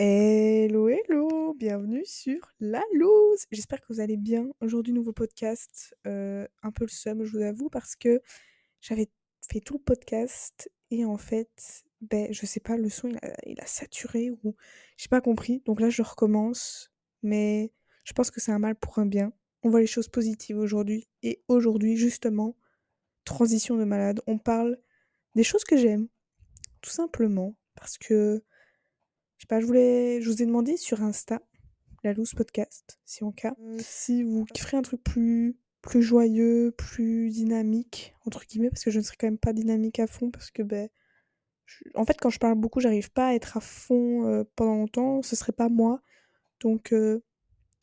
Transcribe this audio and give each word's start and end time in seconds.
Hello, 0.00 0.88
hello, 0.88 1.54
bienvenue 1.54 2.04
sur 2.06 2.52
La 2.60 2.84
Loose. 2.94 3.46
J'espère 3.50 3.80
que 3.80 3.92
vous 3.92 3.98
allez 3.98 4.16
bien. 4.16 4.46
Aujourd'hui, 4.60 4.92
nouveau 4.92 5.12
podcast, 5.12 5.92
euh, 6.06 6.46
un 6.62 6.70
peu 6.70 6.84
le 6.84 6.88
seum, 6.88 7.24
je 7.24 7.32
vous 7.36 7.42
avoue, 7.42 7.68
parce 7.68 7.96
que 7.96 8.22
j'avais 8.80 9.08
fait 9.50 9.58
tout 9.58 9.74
le 9.74 9.82
podcast 9.82 10.70
et 10.92 11.04
en 11.04 11.16
fait, 11.16 11.82
ben, 12.00 12.32
je 12.32 12.46
sais 12.46 12.60
pas, 12.60 12.76
le 12.76 12.88
son 12.88 13.08
il 13.08 13.16
a, 13.16 13.34
il 13.44 13.60
a 13.60 13.66
saturé 13.66 14.30
ou 14.30 14.54
j'ai 14.96 15.08
pas 15.08 15.20
compris. 15.20 15.62
Donc 15.64 15.80
là, 15.80 15.90
je 15.90 16.02
recommence, 16.02 16.92
mais 17.24 17.72
je 18.04 18.12
pense 18.12 18.30
que 18.30 18.40
c'est 18.40 18.52
un 18.52 18.60
mal 18.60 18.76
pour 18.76 19.00
un 19.00 19.06
bien. 19.06 19.32
On 19.64 19.68
voit 19.68 19.80
les 19.80 19.88
choses 19.88 20.08
positives 20.08 20.58
aujourd'hui 20.58 21.08
et 21.24 21.42
aujourd'hui, 21.48 21.96
justement, 21.96 22.56
transition 23.24 23.76
de 23.76 23.82
malade, 23.82 24.20
on 24.28 24.38
parle 24.38 24.78
des 25.34 25.42
choses 25.42 25.64
que 25.64 25.76
j'aime, 25.76 26.06
tout 26.82 26.90
simplement, 26.90 27.56
parce 27.74 27.98
que 27.98 28.44
je 29.38 29.44
sais 29.44 29.46
pas, 29.46 29.60
je 29.60 29.66
voulais, 29.66 30.20
je 30.20 30.28
vous 30.28 30.42
ai 30.42 30.46
demandé 30.46 30.76
sur 30.76 31.02
Insta, 31.02 31.40
la 32.02 32.12
loose 32.12 32.34
podcast, 32.34 32.98
si 33.04 33.22
en 33.22 33.30
cas, 33.30 33.54
euh, 33.60 33.78
si 33.80 34.24
vous 34.24 34.44
kifferez 34.44 34.76
un 34.76 34.82
truc 34.82 35.02
plus, 35.02 35.56
plus 35.80 36.02
joyeux, 36.02 36.74
plus 36.76 37.30
dynamique, 37.30 38.16
entre 38.26 38.44
guillemets, 38.44 38.68
parce 38.68 38.82
que 38.82 38.90
je 38.90 38.98
ne 38.98 39.04
serai 39.04 39.16
quand 39.16 39.28
même 39.28 39.38
pas 39.38 39.52
dynamique 39.52 40.00
à 40.00 40.08
fond, 40.08 40.32
parce 40.32 40.50
que 40.50 40.62
ben, 40.62 40.88
en 41.94 42.04
fait, 42.04 42.18
quand 42.20 42.30
je 42.30 42.40
parle 42.40 42.56
beaucoup, 42.56 42.80
j'arrive 42.80 43.12
pas 43.12 43.28
à 43.28 43.34
être 43.34 43.56
à 43.56 43.60
fond 43.60 44.26
euh, 44.26 44.42
pendant 44.56 44.74
longtemps, 44.74 45.22
ce 45.22 45.36
serait 45.36 45.52
pas 45.52 45.68
moi, 45.68 46.02
donc 46.60 46.92
euh, 46.92 47.22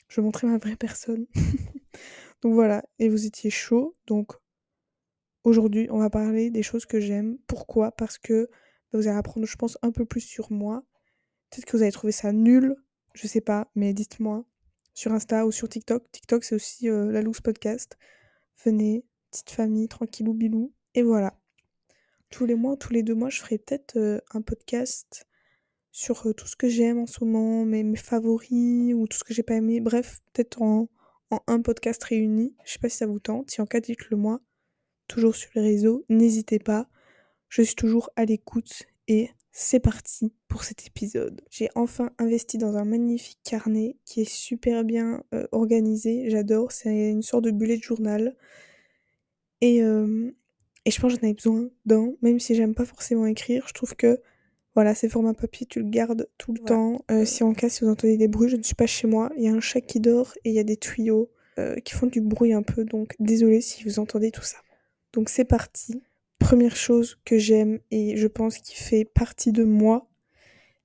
je 0.10 0.20
vais 0.20 0.30
ma 0.44 0.58
vraie 0.58 0.76
personne. 0.76 1.26
donc 2.42 2.54
voilà, 2.54 2.84
et 3.00 3.08
vous 3.08 3.26
étiez 3.26 3.50
chaud, 3.50 3.96
donc 4.08 4.34
aujourd'hui, 5.46 5.88
on 5.90 6.00
va 6.00 6.10
parler 6.10 6.50
des 6.50 6.64
choses 6.64 6.86
que 6.86 7.00
j'aime. 7.00 7.38
Pourquoi? 7.48 7.94
Parce 7.94 8.18
que 8.18 8.50
ben, 8.92 9.00
vous 9.00 9.08
allez 9.08 9.18
apprendre, 9.18 9.48
je 9.48 9.56
pense, 9.56 9.78
un 9.82 9.92
peu 9.92 10.04
plus 10.04 10.20
sur 10.20 10.52
moi. 10.52 10.84
Peut-être 11.50 11.66
que 11.66 11.78
vous 11.78 11.84
allez 11.84 11.92
trouver 11.92 12.12
ça 12.12 12.32
nul, 12.32 12.76
je 13.14 13.28
sais 13.28 13.42
pas, 13.42 13.70
mais 13.76 13.94
dites-moi 13.94 14.46
sur 14.96 15.12
Insta 15.12 15.46
ou 15.46 15.52
sur 15.52 15.70
TikTok. 15.70 16.10
TikTok, 16.12 16.44
c'est 16.44 16.56
aussi 16.56 16.90
euh, 16.90 17.12
la 17.12 17.22
loose 17.22 17.42
podcast. 17.42 17.98
Venez, 18.64 19.06
petite 19.30 19.52
famille, 19.52 19.88
tranquillou 19.88 20.34
bilou. 20.34 20.74
Et 20.96 21.04
voilà. 21.04 21.38
Tous 22.32 22.46
les 22.46 22.56
mois, 22.56 22.78
tous 22.78 22.94
les 22.94 23.04
deux 23.04 23.14
mois, 23.14 23.30
je 23.30 23.40
ferai 23.42 23.58
peut-être 23.58 23.98
euh, 23.98 24.20
un 24.34 24.42
podcast 24.42 25.28
sur 25.92 26.28
euh, 26.28 26.34
tout 26.34 26.48
ce 26.48 26.56
que 26.56 26.70
j'aime 26.70 26.98
en 26.98 27.06
ce 27.06 27.24
moment, 27.24 27.66
mes, 27.66 27.84
mes 27.84 27.98
favoris 27.98 28.94
ou 28.94 29.08
tout 29.08 29.18
ce 29.18 29.24
que 29.24 29.34
j'ai 29.34 29.44
pas 29.44 29.56
aimé. 29.56 29.82
Bref, 29.82 30.22
peut-être 30.34 30.62
en, 30.62 30.90
en 31.30 31.40
un 31.48 31.62
podcast 31.62 32.04
réuni. 32.04 32.56
Je 32.66 32.74
sais 32.74 32.80
pas 32.80 32.90
si 32.90 32.98
ça 32.98 33.06
vous 33.06 33.20
tente. 33.20 33.52
Si 33.52 33.62
en 33.62 33.66
cas, 33.66 33.82
dites-le 33.82 34.18
moi. 34.18 34.42
Toujours 35.08 35.36
sur 35.36 35.52
les 35.56 35.62
réseaux. 35.62 36.06
N'hésitez 36.10 36.60
pas. 36.60 36.88
Je 37.50 37.62
suis 37.62 37.76
toujours 37.76 38.10
à 38.16 38.26
l'écoute 38.26 38.84
et 39.08 39.30
c'est 39.58 39.80
parti 39.80 40.34
pour 40.50 40.66
cet 40.66 40.86
épisode. 40.86 41.40
J'ai 41.50 41.70
enfin 41.76 42.12
investi 42.20 42.58
dans 42.58 42.76
un 42.76 42.84
magnifique 42.84 43.40
carnet 43.46 43.96
qui 44.04 44.20
est 44.20 44.30
super 44.30 44.84
bien 44.84 45.24
euh, 45.34 45.48
organisé. 45.54 46.30
J'adore. 46.30 46.74
C'est 46.74 47.10
une 47.12 47.22
sorte 47.22 47.46
de 47.46 47.52
bullet 47.52 47.78
journal. 47.82 48.36
Et, 49.62 49.82
euh, 49.82 50.30
et 50.84 50.92
je 50.92 51.00
pense 51.00 51.14
que 51.14 51.20
j'en 51.22 51.24
avais 51.28 51.34
besoin 51.34 51.70
d'un, 51.86 52.12
même 52.22 52.38
si 52.38 52.54
j'aime 52.54 52.76
pas 52.76 52.84
forcément 52.84 53.26
écrire. 53.28 53.64
Je 53.70 53.74
trouve 53.74 53.96
que 53.96 54.20
voilà, 54.76 54.94
c'est 54.94 55.08
format 55.08 55.34
papier, 55.34 55.66
tu 55.66 55.80
le 55.80 55.90
gardes 55.90 56.28
tout 56.38 56.52
le 56.52 56.60
Ouais. 56.60 56.66
temps. 56.68 57.06
Euh, 57.10 57.24
si 57.24 57.42
en 57.44 57.54
cas, 57.54 57.70
si 57.70 57.86
vous 57.86 57.90
entendez 57.90 58.18
des 58.18 58.28
bruits, 58.28 58.50
je 58.50 58.58
ne 58.58 58.64
suis 58.64 58.76
pas 58.76 58.88
chez 58.88 59.08
moi. 59.08 59.32
Il 59.38 59.44
y 59.44 59.48
a 59.48 59.54
un 59.54 59.62
chat 59.62 59.80
qui 59.80 60.02
dort 60.02 60.34
et 60.44 60.50
il 60.50 60.54
y 60.56 60.60
a 60.60 60.66
des 60.66 60.78
tuyaux 60.78 61.32
qui 61.86 61.94
font 61.94 62.08
du 62.08 62.20
bruit 62.20 62.52
un 62.52 62.62
peu. 62.62 62.84
Donc 62.84 63.16
désolé 63.20 63.62
si 63.62 63.86
vous 63.86 64.00
entendez 64.00 64.32
tout 64.32 64.44
ça. 64.44 64.58
Donc 65.14 65.30
c'est 65.30 65.46
parti. 65.46 66.04
Première 66.46 66.76
chose 66.76 67.18
que 67.26 67.40
j'aime 67.40 67.80
et 67.90 68.18
je 68.18 68.28
pense 68.28 68.60
qui 68.60 68.76
fait 68.76 69.04
partie 69.04 69.52
de 69.52 69.64
moi, 69.64 70.08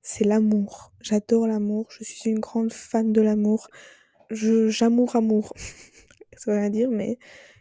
c'est 0.01 0.23
l'amour. 0.23 0.91
J'adore 1.01 1.45
l'amour. 1.45 1.87
Je 1.91 2.03
suis 2.03 2.31
une 2.31 2.39
grande 2.39 2.73
fan 2.73 3.13
de 3.13 3.21
l'amour. 3.21 3.67
Je 4.31 4.69
j'amour 4.69 5.15
amour. 5.15 5.53
ça 6.35 6.51
veut 6.51 6.57
rien 6.57 6.71
dire, 6.71 6.89
mais 6.89 7.19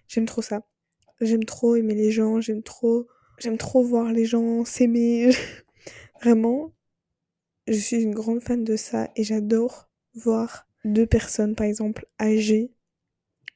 j'aime 0.08 0.24
trop 0.24 0.40
ça. 0.40 0.62
J'aime 1.20 1.44
trop 1.44 1.76
aimer 1.76 1.94
les 1.94 2.10
gens. 2.10 2.40
J'aime 2.40 2.62
trop 2.62 3.06
j'aime 3.38 3.58
trop 3.58 3.82
voir 3.82 4.14
les 4.14 4.24
gens 4.24 4.64
s'aimer. 4.64 5.32
Vraiment, 6.22 6.72
je 7.66 7.74
suis 7.74 8.02
une 8.02 8.14
grande 8.14 8.40
fan 8.40 8.64
de 8.64 8.76
ça 8.76 9.10
et 9.14 9.24
j'adore 9.24 9.90
voir 10.14 10.66
deux 10.86 11.06
personnes, 11.06 11.54
par 11.54 11.66
exemple, 11.66 12.06
âgées, 12.18 12.72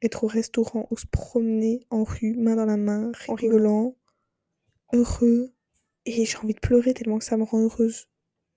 être 0.03 0.25
au 0.25 0.27
restaurant 0.27 0.87
ou 0.91 0.99
se 0.99 1.07
promener 1.07 1.81
en 1.89 2.05
rue, 2.05 2.35
main 2.37 2.57
dans 2.57 2.67
la 2.67 2.77
main, 2.77 3.11
en 3.29 3.35
rigolant, 3.35 3.97
heureux. 4.95 5.53
Et 6.07 6.25
j'ai 6.25 6.37
envie 6.39 6.55
de 6.55 6.61
pleurer 6.61 6.95
tellement 6.95 7.19
que 7.19 7.25
ça 7.25 7.37
me 7.37 7.45
rend 7.45 7.61
heureuse. 7.61 8.09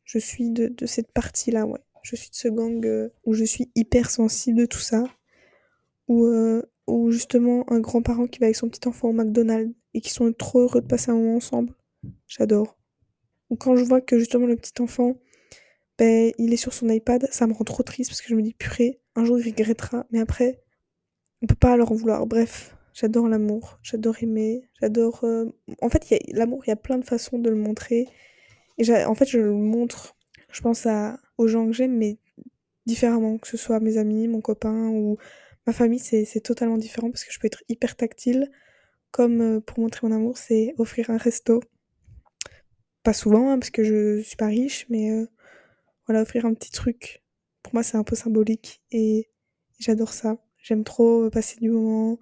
Je 0.04 0.20
suis 0.20 0.52
de, 0.52 0.68
de 0.68 0.86
cette 0.86 1.12
partie-là, 1.12 1.66
ouais. 1.66 1.80
Je 2.04 2.16
suis 2.16 2.30
de 2.30 2.36
ce 2.36 2.48
gang 2.48 2.86
euh, 2.86 3.10
où 3.26 3.34
je 3.34 3.44
suis 3.44 3.70
hyper 3.76 4.10
sensible 4.10 4.60
de 4.60 4.66
tout 4.66 4.80
ça. 4.80 5.04
Euh, 6.10 6.62
ou 6.88 7.12
justement 7.12 7.70
un 7.70 7.82
grand-parent 7.82 8.28
qui 8.28 8.40
va 8.40 8.46
avec 8.46 8.56
son 8.56 8.70
petit 8.70 8.88
enfant 8.88 9.10
au 9.10 9.14
McDonald's 9.14 9.76
et 9.94 10.00
qui 10.00 10.10
sont 10.10 10.32
trop 10.32 10.62
heureux 10.62 10.82
de 10.82 10.88
passer 10.88 11.12
un 11.12 11.16
moment 11.16 11.36
ensemble. 11.36 11.74
J'adore. 12.28 12.78
Ou 13.50 13.56
quand 13.56 13.76
je 13.76 13.84
vois 13.84 14.02
que 14.02 14.18
justement 14.18 14.46
le 14.46 14.56
petit 14.56 14.82
enfant, 14.82 15.18
ben, 15.98 16.32
il 16.38 16.54
est 16.54 16.58
sur 16.58 16.74
son 16.74 16.88
iPad, 16.90 17.28
ça 17.32 17.48
me 17.48 17.54
rend 17.54 17.64
trop 17.64 17.84
triste 17.84 18.12
parce 18.12 18.22
que 18.22 18.30
je 18.30 18.36
me 18.36 18.42
dis, 18.42 18.54
purée, 18.54 19.02
un 19.16 19.26
jour 19.26 19.40
il 19.40 19.46
regrettera, 19.46 20.06
mais 20.12 20.20
après, 20.20 20.62
on 21.42 21.48
peut 21.48 21.56
pas 21.56 21.76
leur 21.76 21.92
en 21.92 21.96
vouloir. 21.96 22.26
Bref, 22.28 22.77
j'adore 22.98 23.28
l'amour, 23.28 23.80
j'adore 23.84 24.16
aimer, 24.24 24.68
j'adore... 24.82 25.24
euh, 25.24 25.46
En 25.82 25.90
fait, 25.90 26.16
l'amour, 26.30 26.64
il 26.66 26.70
y 26.70 26.74
a 26.74 26.76
plein 26.76 26.98
de 26.98 27.06
façons 27.06 27.38
de 27.38 27.50
le 27.50 27.56
montrer. 27.56 28.08
Et 28.80 29.06
en 29.06 29.14
fait, 29.14 29.26
je 29.26 29.38
le 29.38 29.54
montre, 29.54 30.16
je 30.52 30.62
pense 30.62 30.88
aux 31.38 31.48
gens 31.48 31.68
que 31.68 31.74
j'aime, 31.74 31.96
mais 31.96 32.18
différemment, 32.88 33.38
que 33.38 33.48
ce 33.48 33.58
soit 33.58 33.80
mes 33.80 33.98
amis, 33.98 34.28
mon 34.28 34.42
copain 34.42 34.90
ou 34.90 35.18
ma 35.68 35.74
famille, 35.74 36.00
c'est 36.00 36.42
totalement 36.42 36.78
différent 36.78 37.12
parce 37.12 37.24
que 37.24 37.32
je 37.32 37.40
peux 37.40 37.48
être 37.48 37.64
hyper 37.70 37.96
tactile. 37.96 38.50
Comme 39.12 39.42
euh, 39.42 39.60
pour 39.62 39.80
montrer 39.80 40.08
mon 40.08 40.16
amour, 40.16 40.38
c'est 40.38 40.74
offrir 40.78 41.10
un 41.12 41.18
resto. 41.18 41.62
Pas 43.04 43.14
souvent, 43.14 43.52
hein, 43.52 43.60
parce 43.60 43.70
que 43.70 43.84
je 43.84 44.22
suis 44.22 44.36
pas 44.36 44.48
riche, 44.48 44.86
mais 44.90 45.12
euh, 45.12 45.26
voilà, 46.08 46.24
offrir 46.24 46.46
un 46.46 46.54
petit 46.54 46.72
truc. 46.72 47.24
Pour 47.64 47.74
moi, 47.74 47.84
c'est 47.84 47.98
un 47.98 48.04
peu 48.04 48.16
symbolique 48.16 48.82
et 48.92 49.30
j'adore 49.80 50.14
ça. 50.14 50.38
J'aime 50.58 50.84
trop 50.84 51.30
passer 51.30 51.58
du 51.60 51.70
moment, 51.70 52.20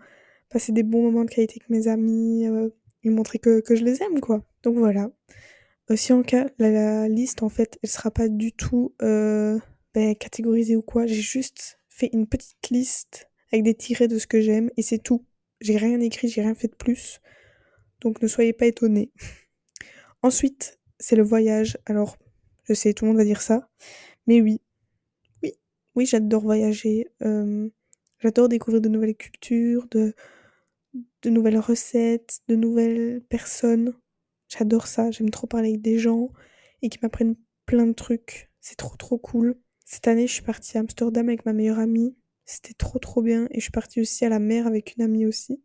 passer 0.50 0.72
des 0.72 0.84
bons 0.84 1.04
moments 1.04 1.26
de 1.26 1.30
qualité 1.30 1.56
avec 1.60 1.70
mes 1.70 1.88
amis, 1.88 2.48
euh, 2.48 2.70
et 3.06 3.10
montrer 3.10 3.40
que, 3.40 3.62
je 3.70 3.84
les 3.84 4.02
aime, 4.02 4.20
quoi. 4.20 4.44
Donc 4.64 4.78
voilà. 4.78 5.12
Euh, 5.92 5.96
si 5.96 6.12
en 6.12 6.24
cas, 6.24 6.50
la, 6.58 6.72
la 6.72 7.08
liste, 7.08 7.44
en 7.44 7.50
fait, 7.50 7.78
elle 7.84 7.90
sera 7.90 8.12
pas 8.12 8.28
du 8.28 8.52
tout 8.52 8.96
euh, 9.02 9.60
ben, 9.94 10.16
catégorisée 10.16 10.76
ou 10.76 10.82
quoi. 10.82 11.06
J'ai 11.06 11.22
juste 11.22 11.80
fait 11.88 12.10
une 12.12 12.28
petite 12.28 12.70
liste 12.70 13.30
avec 13.52 13.64
des 13.64 13.76
tirets 13.76 14.08
de 14.08 14.18
ce 14.18 14.28
que 14.28 14.42
j'aime 14.42 14.72
et 14.76 14.82
c'est 14.82 14.98
tout. 14.98 15.24
J'ai 15.62 15.78
rien 15.78 16.00
écrit, 16.02 16.28
j'ai 16.28 16.42
rien 16.42 16.56
fait 16.56 16.68
de 16.68 16.76
plus. 16.76 17.22
Donc 18.02 18.22
ne 18.22 18.28
soyez 18.28 18.54
pas 18.54 18.66
étonnés. 18.66 19.12
Ensuite, 20.24 20.80
c'est 21.00 21.16
le 21.16 21.24
voyage. 21.24 21.78
Alors, 21.86 22.18
je 22.64 22.74
sais, 22.74 22.94
tout 22.94 23.06
le 23.06 23.12
monde 23.12 23.18
va 23.18 23.24
dire 23.24 23.42
ça. 23.42 23.70
Mais 24.26 24.42
oui. 24.42 24.60
Oui, 25.44 25.54
oui, 25.94 26.06
j'adore 26.08 26.42
voyager. 26.42 27.08
Euh, 27.22 27.70
j'adore 28.26 28.50
découvrir 28.50 28.82
de 28.82 28.90
nouvelles 28.90 29.16
cultures, 29.16 29.86
de, 29.92 30.16
nouvelles 31.26 31.60
recettes, 31.60 32.40
de 32.48 32.56
nouvelles 32.56 33.22
personnes. 33.30 33.94
J'adore 34.48 34.88
ça. 34.88 35.12
J'aime 35.12 35.30
trop 35.30 35.46
parler 35.46 35.70
avec 35.70 35.82
des 35.84 36.00
gens 36.00 36.32
et 36.82 36.90
qui 36.90 36.98
m'apprennent 37.04 37.36
plein 37.68 37.86
de 37.86 37.94
trucs. 37.94 38.52
C'est 38.62 38.78
trop 38.78 38.98
trop 38.98 39.20
cool. 39.20 39.56
Cette 39.86 40.08
année, 40.08 40.26
je 40.26 40.34
suis 40.34 40.42
partie 40.42 40.76
à 40.78 40.80
Amsterdam 40.80 41.30
avec 41.30 41.46
ma 41.46 41.54
meilleure 41.54 41.78
amie. 41.78 42.16
C'était 42.46 42.74
trop 42.74 42.98
trop 42.98 43.22
bien. 43.22 43.48
Et 43.52 43.60
je 43.60 43.66
suis 43.66 43.72
partie 43.72 44.02
aussi 44.02 44.26
à 44.26 44.30
la 44.30 44.40
mer 44.40 44.66
avec 44.66 44.96
une 44.96 45.04
amie 45.04 45.28
aussi. 45.28 45.62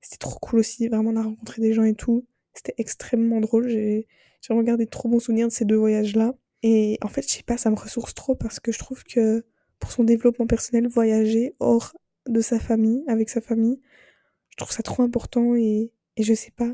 C'était 0.00 0.18
trop 0.18 0.38
cool 0.38 0.60
aussi. 0.60 0.86
Vraiment, 0.86 1.10
on 1.10 1.16
a 1.16 1.22
rencontré 1.22 1.60
des 1.60 1.72
gens 1.72 1.82
et 1.82 1.94
tout. 1.94 2.24
C'était 2.54 2.74
extrêmement 2.78 3.40
drôle. 3.40 3.68
J'ai 3.68 4.06
regardé 4.48 4.84
de 4.84 4.90
trop 4.90 5.08
bons 5.08 5.18
souvenirs 5.18 5.48
de 5.48 5.52
ces 5.52 5.64
deux 5.64 5.76
voyages-là. 5.76 6.34
Et 6.62 6.98
en 7.02 7.08
fait, 7.08 7.22
je 7.22 7.34
sais 7.34 7.42
pas, 7.42 7.56
ça 7.56 7.70
me 7.70 7.76
ressource 7.76 8.14
trop 8.14 8.36
parce 8.36 8.60
que 8.60 8.70
je 8.70 8.78
trouve 8.78 9.02
que 9.02 9.44
pour 9.80 9.90
son 9.92 10.04
développement 10.04 10.46
personnel, 10.46 10.86
voyager 10.88 11.54
hors 11.58 11.96
de 12.28 12.40
sa 12.40 12.60
famille, 12.60 13.02
avec 13.08 13.28
sa 13.28 13.40
famille, 13.40 13.80
je 14.50 14.56
trouve 14.56 14.72
ça 14.72 14.82
trop 14.82 15.02
important 15.02 15.56
et, 15.56 15.90
et 16.16 16.22
je 16.22 16.34
sais 16.34 16.52
pas. 16.52 16.72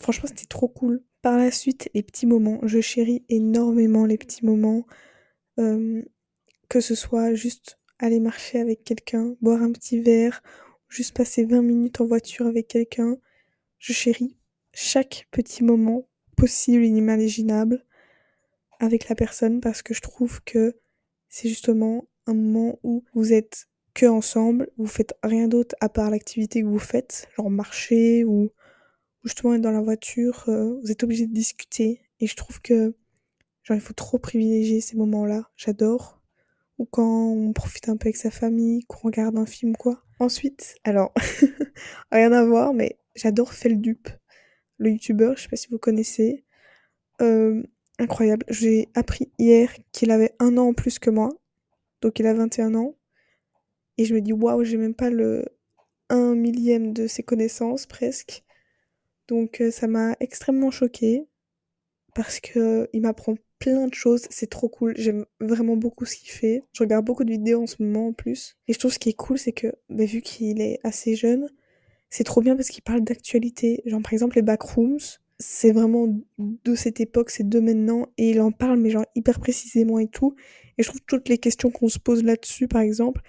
Franchement, 0.00 0.28
c'était 0.28 0.46
trop 0.46 0.68
cool. 0.68 1.02
Par 1.22 1.36
la 1.36 1.50
suite, 1.50 1.90
les 1.92 2.02
petits 2.02 2.26
moments. 2.26 2.60
Je 2.62 2.80
chéris 2.80 3.24
énormément 3.28 4.06
les 4.06 4.16
petits 4.16 4.46
moments. 4.46 4.86
Euh, 5.58 6.02
que 6.70 6.80
ce 6.80 6.94
soit 6.94 7.34
juste 7.34 7.78
aller 7.98 8.20
marcher 8.20 8.60
avec 8.60 8.84
quelqu'un, 8.84 9.34
boire 9.42 9.60
un 9.60 9.72
petit 9.72 10.00
verre, 10.00 10.42
juste 10.88 11.14
passer 11.14 11.44
20 11.44 11.62
minutes 11.62 12.00
en 12.00 12.06
voiture 12.06 12.46
avec 12.46 12.68
quelqu'un. 12.68 13.16
Je 13.78 13.92
chéris 13.92 14.38
chaque 14.72 15.26
petit 15.32 15.64
moment 15.64 16.08
possible, 16.36 16.84
inimaginable 16.84 17.84
avec 18.78 19.08
la 19.08 19.14
personne 19.14 19.60
parce 19.60 19.82
que 19.82 19.92
je 19.92 20.00
trouve 20.00 20.42
que 20.44 20.76
c'est 21.28 21.48
justement 21.48 22.06
un 22.26 22.34
moment 22.34 22.78
où 22.82 23.04
vous 23.14 23.32
êtes 23.32 23.66
que 23.94 24.06
ensemble, 24.06 24.70
vous 24.78 24.86
faites 24.86 25.14
rien 25.22 25.48
d'autre 25.48 25.74
à 25.80 25.88
part 25.88 26.10
l'activité 26.10 26.62
que 26.62 26.66
vous 26.66 26.78
faites, 26.78 27.28
genre 27.36 27.50
marcher 27.50 28.24
ou, 28.24 28.50
justement 29.24 29.54
être 29.54 29.60
dans 29.60 29.72
la 29.72 29.80
voiture, 29.80 30.44
euh, 30.48 30.78
vous 30.80 30.90
êtes 30.90 31.02
obligé 31.02 31.26
de 31.26 31.32
discuter 31.32 32.00
et 32.20 32.26
je 32.26 32.36
trouve 32.36 32.60
que 32.60 32.94
Genre, 33.62 33.76
il 33.76 33.80
faut 33.80 33.94
trop 33.94 34.18
privilégier 34.18 34.80
ces 34.80 34.96
moments-là. 34.96 35.50
J'adore. 35.56 36.20
Ou 36.78 36.86
quand 36.86 37.28
on 37.28 37.52
profite 37.52 37.88
un 37.88 37.96
peu 37.96 38.06
avec 38.06 38.16
sa 38.16 38.30
famille, 38.30 38.84
qu'on 38.86 39.08
regarde 39.08 39.36
un 39.38 39.46
film, 39.46 39.76
quoi. 39.76 40.02
Ensuite, 40.18 40.76
alors, 40.84 41.12
rien 42.12 42.32
à 42.32 42.44
voir, 42.44 42.72
mais 42.72 42.98
j'adore 43.14 43.52
Feldup, 43.52 44.08
le 44.78 44.90
youtubeur, 44.90 45.36
je 45.36 45.42
sais 45.42 45.48
pas 45.48 45.56
si 45.56 45.68
vous 45.68 45.78
connaissez. 45.78 46.44
Euh, 47.20 47.62
incroyable. 47.98 48.46
J'ai 48.48 48.88
appris 48.94 49.30
hier 49.38 49.70
qu'il 49.92 50.10
avait 50.10 50.34
un 50.38 50.56
an 50.56 50.68
en 50.68 50.72
plus 50.72 50.98
que 50.98 51.10
moi. 51.10 51.30
Donc 52.00 52.18
il 52.18 52.26
a 52.26 52.34
21 52.34 52.74
ans. 52.74 52.94
Et 53.98 54.04
je 54.04 54.14
me 54.14 54.20
dis, 54.20 54.32
waouh, 54.32 54.64
j'ai 54.64 54.76
même 54.76 54.94
pas 54.94 55.10
le 55.10 55.44
1 56.08 56.34
millième 56.34 56.92
de 56.92 57.06
ses 57.06 57.22
connaissances 57.22 57.86
presque. 57.86 58.44
Donc 59.28 59.60
euh, 59.60 59.70
ça 59.70 59.86
m'a 59.86 60.16
extrêmement 60.20 60.70
choquée. 60.70 61.26
Parce 62.14 62.40
que 62.40 62.88
il 62.92 63.02
m'apprend 63.02 63.36
plein 63.60 63.86
de 63.86 63.94
choses, 63.94 64.26
c'est 64.30 64.50
trop 64.50 64.68
cool. 64.68 64.94
J'aime 64.96 65.26
vraiment 65.38 65.76
beaucoup 65.76 66.06
ce 66.06 66.16
qu'il 66.16 66.30
fait. 66.30 66.64
Je 66.72 66.82
regarde 66.82 67.04
beaucoup 67.04 67.22
de 67.22 67.30
vidéos 67.30 67.62
en 67.62 67.66
ce 67.66 67.80
moment 67.80 68.08
en 68.08 68.12
plus. 68.12 68.56
Et 68.66 68.72
je 68.72 68.78
trouve 68.78 68.92
ce 68.92 68.98
qui 68.98 69.10
est 69.10 69.14
cool, 69.14 69.38
c'est 69.38 69.52
que 69.52 69.68
bah, 69.88 70.04
vu 70.04 70.22
qu'il 70.22 70.60
est 70.60 70.80
assez 70.82 71.14
jeune, 71.14 71.48
c'est 72.08 72.24
trop 72.24 72.40
bien 72.40 72.56
parce 72.56 72.68
qu'il 72.68 72.82
parle 72.82 73.02
d'actualité. 73.02 73.82
Genre 73.86 74.02
par 74.02 74.12
exemple 74.12 74.36
les 74.36 74.42
backrooms, 74.42 74.98
c'est 75.38 75.72
vraiment 75.72 76.08
de 76.38 76.74
cette 76.74 77.00
époque, 77.00 77.30
c'est 77.30 77.48
de 77.48 77.60
maintenant, 77.60 78.08
et 78.18 78.30
il 78.30 78.40
en 78.40 78.50
parle 78.50 78.78
mais 78.78 78.90
genre 78.90 79.06
hyper 79.14 79.38
précisément 79.38 79.98
et 79.98 80.08
tout. 80.08 80.34
Et 80.80 80.82
je 80.82 80.88
trouve 80.88 81.02
toutes 81.06 81.28
les 81.28 81.36
questions 81.36 81.70
qu'on 81.70 81.90
se 81.90 81.98
pose 81.98 82.24
là-dessus, 82.24 82.66
par 82.66 82.80
exemple, 82.80 83.20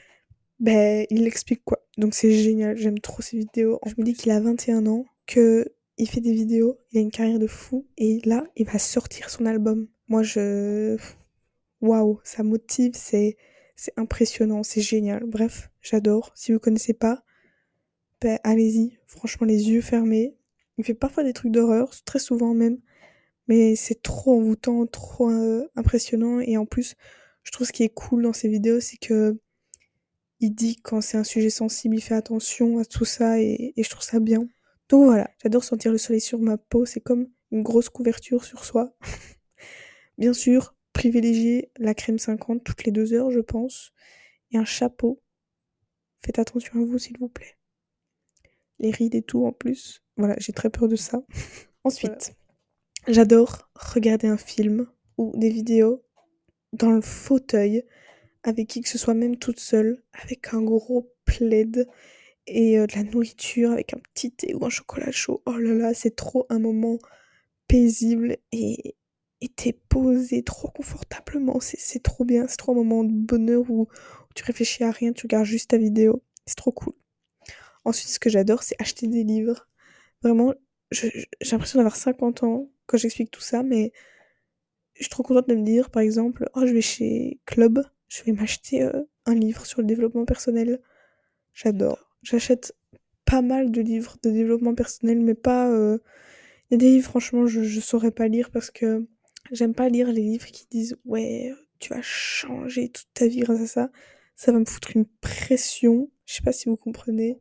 ben 0.61 1.05
il 1.09 1.25
l'explique 1.25 1.65
quoi. 1.65 1.85
Donc 1.97 2.13
c'est 2.13 2.31
génial, 2.31 2.77
j'aime 2.77 2.99
trop 2.99 3.21
ces 3.21 3.37
vidéos. 3.37 3.77
Je 3.85 3.93
me 3.97 4.05
dis 4.05 4.13
qu'il 4.13 4.31
a 4.31 4.39
21 4.39 4.85
ans, 4.85 5.03
que 5.27 5.65
il 5.97 6.07
fait 6.07 6.21
des 6.21 6.31
vidéos, 6.31 6.79
il 6.91 6.99
a 6.99 7.01
une 7.01 7.11
carrière 7.11 7.39
de 7.39 7.47
fou, 7.47 7.85
et 7.97 8.21
là 8.23 8.45
il 8.55 8.65
va 8.65 8.79
sortir 8.79 9.29
son 9.29 9.45
album. 9.45 9.89
Moi 10.07 10.23
je, 10.23 10.95
waouh, 11.81 12.21
ça 12.23 12.41
motive, 12.41 12.93
c'est 12.95 13.35
c'est 13.75 13.91
impressionnant, 13.97 14.63
c'est 14.63 14.79
génial. 14.79 15.25
Bref, 15.25 15.71
j'adore. 15.81 16.31
Si 16.35 16.53
vous 16.53 16.59
connaissez 16.59 16.93
pas, 16.93 17.21
ben, 18.21 18.39
allez-y, 18.45 18.97
franchement 19.07 19.45
les 19.45 19.69
yeux 19.71 19.81
fermés. 19.81 20.37
Il 20.77 20.85
fait 20.85 20.93
parfois 20.93 21.25
des 21.25 21.33
trucs 21.33 21.51
d'horreur, 21.51 21.91
très 22.05 22.19
souvent 22.19 22.53
même, 22.53 22.79
mais 23.49 23.75
c'est 23.75 24.01
trop 24.01 24.39
envoûtant, 24.39 24.85
trop 24.87 25.29
euh, 25.31 25.67
impressionnant 25.75 26.39
et 26.39 26.55
en 26.55 26.65
plus, 26.65 26.95
je 27.43 27.51
trouve 27.51 27.67
ce 27.67 27.71
qui 27.71 27.83
est 27.83 27.93
cool 27.93 28.23
dans 28.23 28.33
ces 28.33 28.49
vidéos, 28.49 28.79
c'est 28.79 28.97
que 28.97 29.39
il 30.39 30.55
dit 30.55 30.77
quand 30.77 31.01
c'est 31.01 31.17
un 31.17 31.23
sujet 31.23 31.49
sensible, 31.49 31.95
il 31.95 32.01
fait 32.01 32.15
attention 32.15 32.79
à 32.79 32.85
tout 32.85 33.05
ça 33.05 33.39
et, 33.39 33.73
et 33.75 33.83
je 33.83 33.89
trouve 33.89 34.03
ça 34.03 34.19
bien. 34.19 34.47
Donc 34.89 35.05
voilà, 35.05 35.29
j'adore 35.41 35.63
sentir 35.63 35.91
le 35.91 35.97
soleil 35.97 36.21
sur 36.21 36.39
ma 36.39 36.57
peau, 36.57 36.85
c'est 36.85 37.01
comme 37.01 37.27
une 37.51 37.63
grosse 37.63 37.89
couverture 37.89 38.43
sur 38.43 38.65
soi. 38.65 38.95
bien 40.17 40.33
sûr, 40.33 40.75
privilégier 40.93 41.71
la 41.77 41.93
crème 41.93 42.19
50 42.19 42.63
toutes 42.63 42.83
les 42.85 42.91
deux 42.91 43.13
heures, 43.13 43.31
je 43.31 43.39
pense, 43.39 43.93
et 44.51 44.57
un 44.57 44.65
chapeau. 44.65 45.21
Faites 46.25 46.39
attention 46.39 46.81
à 46.81 46.85
vous, 46.85 46.97
s'il 46.97 47.17
vous 47.19 47.29
plaît 47.29 47.57
les 48.81 48.91
rides 48.91 49.15
et 49.15 49.21
tout 49.21 49.45
en 49.45 49.53
plus. 49.53 50.03
Voilà, 50.17 50.35
j'ai 50.39 50.51
très 50.51 50.69
peur 50.69 50.87
de 50.87 50.95
ça. 50.95 51.21
Ensuite, 51.83 52.33
j'adore 53.07 53.69
regarder 53.75 54.27
un 54.27 54.37
film 54.37 54.87
ou 55.17 55.31
des 55.37 55.49
vidéos 55.49 56.03
dans 56.73 56.91
le 56.91 57.01
fauteuil 57.01 57.83
avec 58.43 58.67
qui 58.67 58.81
que 58.81 58.89
ce 58.89 58.97
soit, 58.97 59.13
même 59.13 59.37
toute 59.37 59.59
seule, 59.59 60.01
avec 60.13 60.53
un 60.53 60.61
gros 60.61 61.13
plaid 61.25 61.87
et 62.47 62.79
euh, 62.79 62.87
de 62.87 62.95
la 62.95 63.03
nourriture, 63.03 63.71
avec 63.71 63.93
un 63.93 63.99
petit 64.13 64.31
thé 64.31 64.55
ou 64.55 64.65
un 64.65 64.69
chocolat 64.69 65.11
chaud. 65.11 65.41
Oh 65.45 65.57
là 65.57 65.73
là, 65.73 65.93
c'est 65.93 66.15
trop 66.15 66.47
un 66.49 66.59
moment 66.59 66.97
paisible 67.67 68.37
et 68.51 68.95
t'es 69.55 69.73
posé 69.73 70.43
trop 70.43 70.69
confortablement. 70.69 71.59
C'est 71.59 72.03
trop 72.03 72.25
bien, 72.25 72.47
c'est 72.47 72.57
trop 72.57 72.71
un 72.73 72.75
moment 72.75 73.03
de 73.03 73.13
bonheur 73.13 73.69
où, 73.69 73.87
tu 74.35 74.43
réfléchis 74.43 74.83
à 74.83 74.91
rien, 74.91 75.11
tu 75.13 75.25
regardes 75.25 75.45
juste 75.45 75.71
ta 75.71 75.77
vidéo. 75.77 76.23
C'est 76.45 76.55
trop 76.55 76.71
cool. 76.71 76.93
Ensuite, 77.85 78.09
ce 78.09 78.19
que 78.19 78.29
j'adore, 78.29 78.63
c'est 78.63 78.75
acheter 78.79 79.07
des 79.07 79.23
livres. 79.23 79.67
Vraiment, 80.23 80.53
j'ai 80.91 81.27
l'impression 81.51 81.79
d'avoir 81.79 81.95
50 81.95 82.43
ans 82.43 82.69
quand 82.85 82.97
j'explique 82.97 83.31
tout 83.31 83.41
ça, 83.41 83.63
mais 83.63 83.91
je 85.01 85.05
suis 85.05 85.09
trop 85.09 85.23
contente 85.23 85.49
de 85.49 85.55
me 85.55 85.63
dire, 85.63 85.89
par 85.89 86.03
exemple, 86.03 86.47
oh, 86.53 86.65
je 86.65 86.73
vais 86.73 86.81
chez 86.81 87.39
Club, 87.47 87.83
je 88.07 88.23
vais 88.23 88.33
m'acheter 88.33 88.83
euh, 88.83 89.01
un 89.25 89.33
livre 89.33 89.65
sur 89.65 89.81
le 89.81 89.87
développement 89.87 90.25
personnel. 90.25 90.79
J'adore. 91.53 92.11
J'achète 92.21 92.75
pas 93.25 93.41
mal 93.41 93.71
de 93.71 93.81
livres 93.81 94.17
de 94.21 94.29
développement 94.29 94.75
personnel, 94.75 95.19
mais 95.19 95.33
pas. 95.33 95.71
Euh, 95.71 95.97
il 96.69 96.73
y 96.73 96.75
a 96.75 96.77
des 96.77 96.91
livres, 96.91 97.09
franchement, 97.09 97.47
je, 97.47 97.63
je 97.63 97.79
saurais 97.79 98.11
pas 98.11 98.27
lire 98.27 98.51
parce 98.51 98.69
que 98.69 99.07
j'aime 99.51 99.73
pas 99.73 99.89
lire 99.89 100.11
les 100.11 100.21
livres 100.21 100.45
qui 100.45 100.67
disent 100.69 100.95
Ouais, 101.03 101.51
tu 101.79 101.89
vas 101.89 102.03
changer 102.03 102.89
toute 102.89 103.07
ta 103.15 103.25
vie 103.25 103.39
grâce 103.39 103.61
à 103.61 103.67
ça. 103.67 103.91
Ça 104.35 104.51
va 104.51 104.59
me 104.59 104.65
foutre 104.65 104.95
une 104.95 105.07
pression. 105.19 106.11
Je 106.27 106.35
sais 106.35 106.43
pas 106.43 106.51
si 106.51 106.69
vous 106.69 106.77
comprenez. 106.77 107.39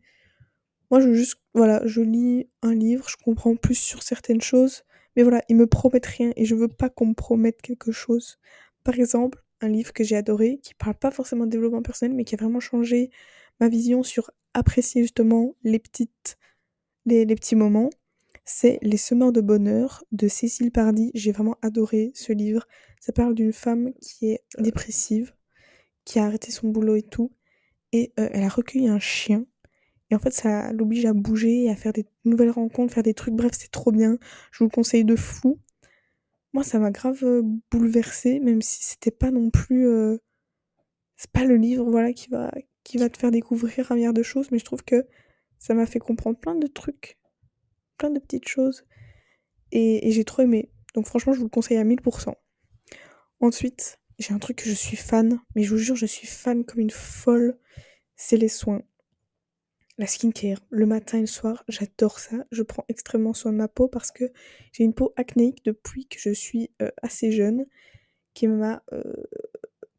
Moi, 0.91 1.01
je 1.01 1.12
juste, 1.12 1.37
voilà, 1.53 1.83
je 1.85 2.01
lis 2.01 2.49
un 2.62 2.75
livre, 2.75 3.07
je 3.09 3.17
comprends 3.23 3.55
plus 3.55 3.77
sur 3.77 4.03
certaines 4.03 4.41
choses, 4.41 4.83
mais 5.17 5.23
voilà, 5.23 5.43
ils 5.49 5.57
me 5.57 5.67
promettent 5.67 6.07
rien 6.07 6.33
et 6.37 6.45
je 6.45 6.55
veux 6.55 6.69
pas 6.69 6.89
qu'on 6.89 7.07
me 7.07 7.15
promette 7.15 7.62
quelque 7.62 7.93
chose. 7.93 8.39
Par 8.85 8.95
exemple, 8.95 9.43
un 9.61 9.69
livre 9.69 9.93
que 9.93 10.05
j'ai 10.05 10.17
adoré, 10.17 10.59
qui 10.62 10.75
parle 10.75 10.95
pas 10.95 11.11
forcément 11.11 11.47
de 11.47 11.51
développement 11.51 11.83
personnel, 11.83 12.17
mais 12.17 12.25
qui 12.25 12.35
a 12.35 12.39
vraiment 12.39 12.61
changé 12.61 13.11
ma 13.61 13.69
vision 13.69 14.03
sur 14.03 14.31
apprécier 14.55 15.03
justement 15.03 15.55
les 15.62 15.79
petites, 15.79 16.39
les, 17.07 17.25
les 17.25 17.35
petits 17.35 17.57
moments, 17.57 17.91
c'est 18.45 18.79
Les 18.83 18.97
Semeurs 18.97 19.33
de 19.33 19.41
Bonheur 19.41 20.03
de 20.12 20.27
Cécile 20.27 20.73
Pardy. 20.73 21.12
J'ai 21.15 21.31
vraiment 21.31 21.57
adoré 21.62 22.11
ce 22.15 22.33
livre. 22.33 22.67
Ça 23.01 23.12
parle 23.12 23.35
d'une 23.35 23.53
femme 23.53 23.93
qui 24.01 24.31
est 24.31 24.43
dépressive, 24.59 25.33
qui 26.05 26.19
a 26.19 26.25
arrêté 26.25 26.51
son 26.51 26.69
boulot 26.69 26.97
et 26.97 27.03
tout, 27.03 27.31
et 27.93 28.12
euh, 28.19 28.29
elle 28.33 28.43
a 28.43 28.49
recueilli 28.49 28.89
un 28.89 28.99
chien 28.99 29.45
et 30.11 30.15
en 30.15 30.19
fait, 30.19 30.33
ça 30.33 30.73
l'oblige 30.73 31.07
à 31.07 31.12
bouger, 31.12 31.71
à 31.71 31.77
faire 31.77 31.93
des 31.93 32.05
nouvelles 32.25 32.51
rencontres, 32.51 32.93
faire 32.93 33.05
des 33.05 33.15
trucs. 33.15 33.35
Bref, 33.35 33.53
c'est 33.57 33.71
trop 33.71 33.93
bien. 33.93 34.19
Je 34.51 34.59
vous 34.59 34.65
le 34.65 34.75
conseille 34.75 35.05
de 35.05 35.15
fou. 35.15 35.61
Moi, 36.53 36.65
ça 36.65 36.81
m'a 36.81 36.91
grave 36.91 37.23
euh, 37.23 37.43
bouleversée, 37.71 38.41
même 38.41 38.61
si 38.61 38.83
c'était 38.83 39.12
pas 39.12 39.31
non 39.31 39.51
plus. 39.51 39.87
Euh, 39.87 40.19
c'est 41.17 41.31
pas 41.31 41.45
le 41.45 41.57
livre, 41.57 41.89
voilà, 41.89 42.12
qui 42.12 42.29
va, 42.29 42.51
qui 42.83 42.99
va 42.99 43.09
te 43.09 43.19
faire 43.19 43.31
découvrir 43.31 43.93
un 43.93 43.95
milliard 43.95 44.12
de 44.12 44.23
choses, 44.23 44.51
mais 44.51 44.59
je 44.59 44.65
trouve 44.65 44.83
que 44.83 45.07
ça 45.59 45.75
m'a 45.75 45.87
fait 45.87 45.99
comprendre 46.01 46.39
plein 46.39 46.57
de 46.57 46.67
trucs, 46.67 47.19
plein 47.97 48.11
de 48.11 48.19
petites 48.19 48.49
choses. 48.49 48.85
Et, 49.71 50.09
et 50.09 50.11
j'ai 50.11 50.25
trop 50.25 50.43
aimé. 50.43 50.71
Donc, 50.95 51.07
franchement, 51.07 51.33
je 51.33 51.39
vous 51.39 51.45
le 51.45 51.51
conseille 51.51 51.77
à 51.77 51.85
1000%. 51.85 52.35
Ensuite, 53.39 54.01
j'ai 54.19 54.35
un 54.35 54.39
truc 54.41 54.57
que 54.57 54.69
je 54.69 54.75
suis 54.75 54.97
fan, 54.97 55.41
mais 55.55 55.62
je 55.62 55.71
vous 55.71 55.79
jure, 55.79 55.95
je 55.95 56.07
suis 56.07 56.26
fan 56.26 56.64
comme 56.64 56.81
une 56.81 56.90
folle. 56.90 57.57
C'est 58.17 58.37
les 58.37 58.49
soins 58.49 58.83
la 60.00 60.07
skincare, 60.07 60.61
le 60.71 60.87
matin 60.87 61.19
et 61.19 61.21
le 61.21 61.26
soir, 61.26 61.62
j'adore 61.69 62.21
ça. 62.21 62.47
Je 62.50 62.62
prends 62.62 62.87
extrêmement 62.88 63.35
soin 63.35 63.52
de 63.52 63.59
ma 63.59 63.69
peau 63.69 63.87
parce 63.87 64.11
que 64.11 64.25
j'ai 64.73 64.83
une 64.83 64.95
peau 64.95 65.12
acnéique 65.16 65.62
depuis 65.62 66.07
que 66.07 66.19
je 66.19 66.30
suis 66.30 66.71
euh, 66.80 66.90
assez 67.02 67.30
jeune, 67.30 67.66
qui 68.33 68.49
m'a 68.49 68.83
euh, 68.95 69.02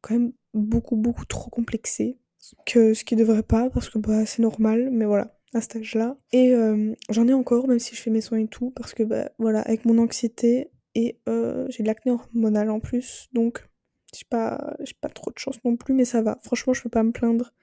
quand 0.02 0.16
même 0.16 0.34
beaucoup, 0.56 0.96
beaucoup 0.96 1.26
trop 1.26 1.52
complexée. 1.52 2.18
Ce 2.40 3.04
qui 3.04 3.16
devrait 3.16 3.44
pas, 3.44 3.70
parce 3.70 3.90
que 3.92 4.00
bah, 4.00 4.26
c'est 4.26 4.42
normal, 4.42 4.90
mais 4.92 5.06
voilà, 5.06 5.38
à 5.54 5.62
cet 5.62 5.76
âge-là. 5.76 6.18
Et 6.34 6.56
euh, 6.56 6.96
j'en 7.12 7.28
ai 7.28 7.34
encore, 7.34 7.68
même 7.68 7.78
si 7.78 7.96
je 7.96 8.02
fais 8.02 8.10
mes 8.10 8.22
soins 8.22 8.40
et 8.40 8.48
tout, 8.48 8.72
parce 8.72 8.96
que 8.96 9.04
bah, 9.04 9.30
voilà, 9.38 9.62
avec 9.62 9.86
mon 9.86 10.00
anxiété, 10.00 10.72
et 10.96 11.20
j'ai 11.70 11.84
de 11.84 11.88
l'acné 11.88 12.12
hormonale 12.12 12.72
en 12.72 12.80
plus, 12.80 13.30
donc 13.34 13.64
j'ai 14.16 14.26
pas, 14.28 14.76
pas 15.00 15.10
trop 15.10 15.30
de 15.30 15.38
chance 15.38 15.64
non 15.64 15.78
plus, 15.78 15.94
mais 15.94 16.06
ça 16.06 16.24
va. 16.24 16.40
Franchement, 16.44 16.74
je 16.74 16.82
peux 16.82 16.90
pas 16.90 17.04
me 17.04 17.12
plaindre 17.12 17.54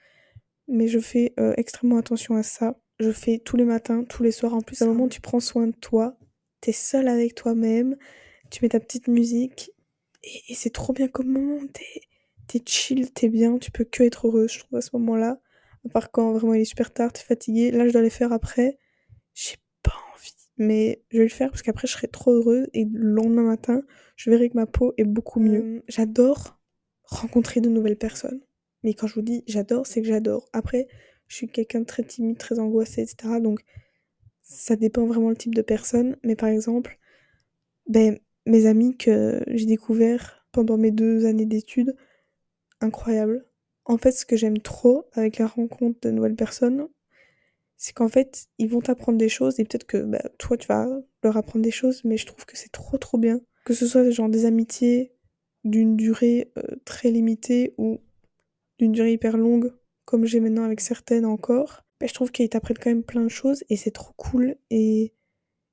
mais 0.69 0.89
je 0.89 0.99
fais 0.99 1.33
euh, 1.41 1.55
extrêmement 1.57 1.99
attention 1.99 2.37
à 2.37 2.43
ça. 2.43 2.79
Je 3.01 3.11
fais 3.11 3.39
tous 3.39 3.57
les 3.57 3.65
matins, 3.65 4.05
tous 4.05 4.23
les 4.23 4.33
soirs. 4.33 4.55
En 4.55 4.61
plus, 4.61 4.83
à 4.83 4.85
un 4.85 4.89
moment 4.89 5.09
tu 5.09 5.21
prends 5.21 5.41
soin 5.41 5.67
de 5.67 5.77
toi, 5.77 6.17
t'es 6.61 6.73
seul 6.73 7.09
avec 7.09 7.35
toi-même, 7.35 7.97
tu 8.51 8.65
mets 8.65 8.69
ta 8.71 8.81
petite 8.81 9.09
musique, 9.09 9.73
et, 10.23 10.55
c'est 10.55 10.71
trop 10.71 10.93
bien 10.93 11.09
comme 11.09 11.29
moment. 11.29 11.61
T'es, 12.47 12.61
chill, 12.67 13.13
t'es 13.13 13.29
bien, 13.29 13.59
tu 13.59 13.71
peux 13.71 13.85
que 13.85 14.03
être 14.03 14.27
heureuse, 14.27 14.53
je 14.53 14.59
trouve, 14.61 14.79
à 14.79 14.81
ce 14.83 14.91
moment-là. 14.95 15.41
À 15.87 15.89
part 15.91 16.11
quand 16.11 16.33
vraiment 16.33 16.55
il 16.55 16.63
est 16.63 16.65
super 16.65 16.93
tard, 16.93 17.13
t'es 17.13 17.23
fatigué. 17.23 17.71
Là, 17.71 17.87
je 17.87 17.93
dois 17.93 18.03
les 18.03 18.11
faire 18.11 18.33
après. 18.33 18.79
J'ai 19.35 19.57
pas 19.83 19.95
envie. 20.15 20.33
Mais 20.57 21.05
je 21.11 21.19
vais 21.19 21.25
le 21.25 21.31
faire 21.31 21.51
parce 21.51 21.63
qu'après, 21.63 21.87
je 21.87 21.93
serai 21.93 22.09
trop 22.09 22.33
heureuse. 22.33 22.69
Et 22.75 22.85
le 22.85 23.13
lendemain 23.13 23.43
matin, 23.43 23.83
je 24.17 24.31
verrai 24.31 24.49
que 24.51 24.57
ma 24.57 24.67
peau 24.67 24.95
est 24.97 25.05
beaucoup 25.05 25.41
mieux. 25.41 25.63
Euh, 25.63 25.85
j'adore 25.89 26.59
rencontrer 27.05 27.61
de 27.61 27.69
nouvelles 27.69 27.97
personnes. 27.97 28.41
Mais 28.83 28.95
quand 28.95 29.07
je 29.07 29.15
vous 29.15 29.23
dis 29.23 29.45
j'adore, 29.47 29.87
c'est 29.87 30.03
que 30.03 30.09
j'adore. 30.09 30.49
Après, 30.53 30.89
je 31.27 31.37
suis 31.37 31.49
quelqu'un 31.49 31.81
de 31.81 31.85
très 31.85 32.05
timide, 32.05 32.39
très 32.39 32.59
angoissé, 32.59 33.03
etc. 33.03 33.41
Donc, 33.41 33.61
ça 34.43 34.77
dépend 34.77 35.07
vraiment 35.07 35.31
le 35.31 35.37
type 35.37 35.55
de 35.55 35.63
personne. 35.63 36.17
Mais 36.25 36.37
par 36.37 36.49
exemple, 36.49 36.99
ben, 37.87 38.19
mes 38.47 38.67
amis 38.67 38.97
que 38.97 39.43
j'ai 39.47 39.67
découvert 39.67 40.47
pendant 40.53 40.79
mes 40.79 40.91
deux 40.91 41.27
années 41.27 41.47
d'études, 41.47 41.95
incroyable. 42.81 43.45
En 43.85 43.99
fait, 43.99 44.13
ce 44.13 44.27
que 44.27 44.37
j'aime 44.37 44.59
trop 44.59 45.07
avec 45.13 45.39
la 45.39 45.47
rencontre 45.47 45.99
de 46.03 46.11
nouvelles 46.11 46.37
personnes, 46.37 46.89
c'est 47.77 47.95
qu'en 47.95 48.09
fait, 48.09 48.49
ils 48.59 48.69
vont 48.69 48.81
t'apprendre 48.81 49.19
des 49.19 49.29
choses 49.29 49.61
et 49.61 49.65
peut-être 49.65 49.87
que 49.87 49.99
bah, 49.99 50.23
toi, 50.39 50.57
tu 50.57 50.67
vas 50.67 50.89
leur 51.23 51.37
apprendre 51.37 51.65
des 51.65 51.71
choses, 51.71 52.03
mais 52.05 52.17
je 52.17 52.27
trouve 52.27 52.45
que 52.45 52.57
c'est 52.57 52.73
trop 52.73 52.99
trop 52.99 53.19
bien. 53.19 53.41
Que 53.65 53.75
ce 53.75 53.87
soit 53.87 54.11
genre 54.11 54.29
des 54.29 54.47
amitiés 54.47 55.15
d'une 55.65 55.97
durée 55.97 56.53
euh, 56.59 56.77
très 56.85 57.11
limitée 57.11 57.75
ou 57.79 58.01
d'une 58.79 58.93
durée 58.93 59.13
hyper 59.13 59.37
longue, 59.37 59.73
comme 60.05 60.25
j'ai 60.25 60.41
maintenant 60.41 60.65
avec 60.65 60.81
certaines 60.81 61.27
encore, 61.27 61.85
bah, 62.01 62.07
je 62.07 62.15
trouve 62.15 62.31
qu'ils 62.31 62.49
t'apprennent 62.49 62.79
quand 62.79 62.91
même 62.91 63.03
plein 63.03 63.23
de 63.25 63.29
choses 63.29 63.65
et 63.69 63.77
c'est 63.77 63.91
trop 63.91 64.13
cool 64.17 64.57
et, 64.71 65.15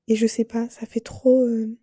et 0.07 0.15
je 0.15 0.27
sais 0.27 0.45
pas, 0.45 0.69
ça 0.69 0.85
fait 0.85 0.99
trop 0.99 1.43
euh, 1.43 1.77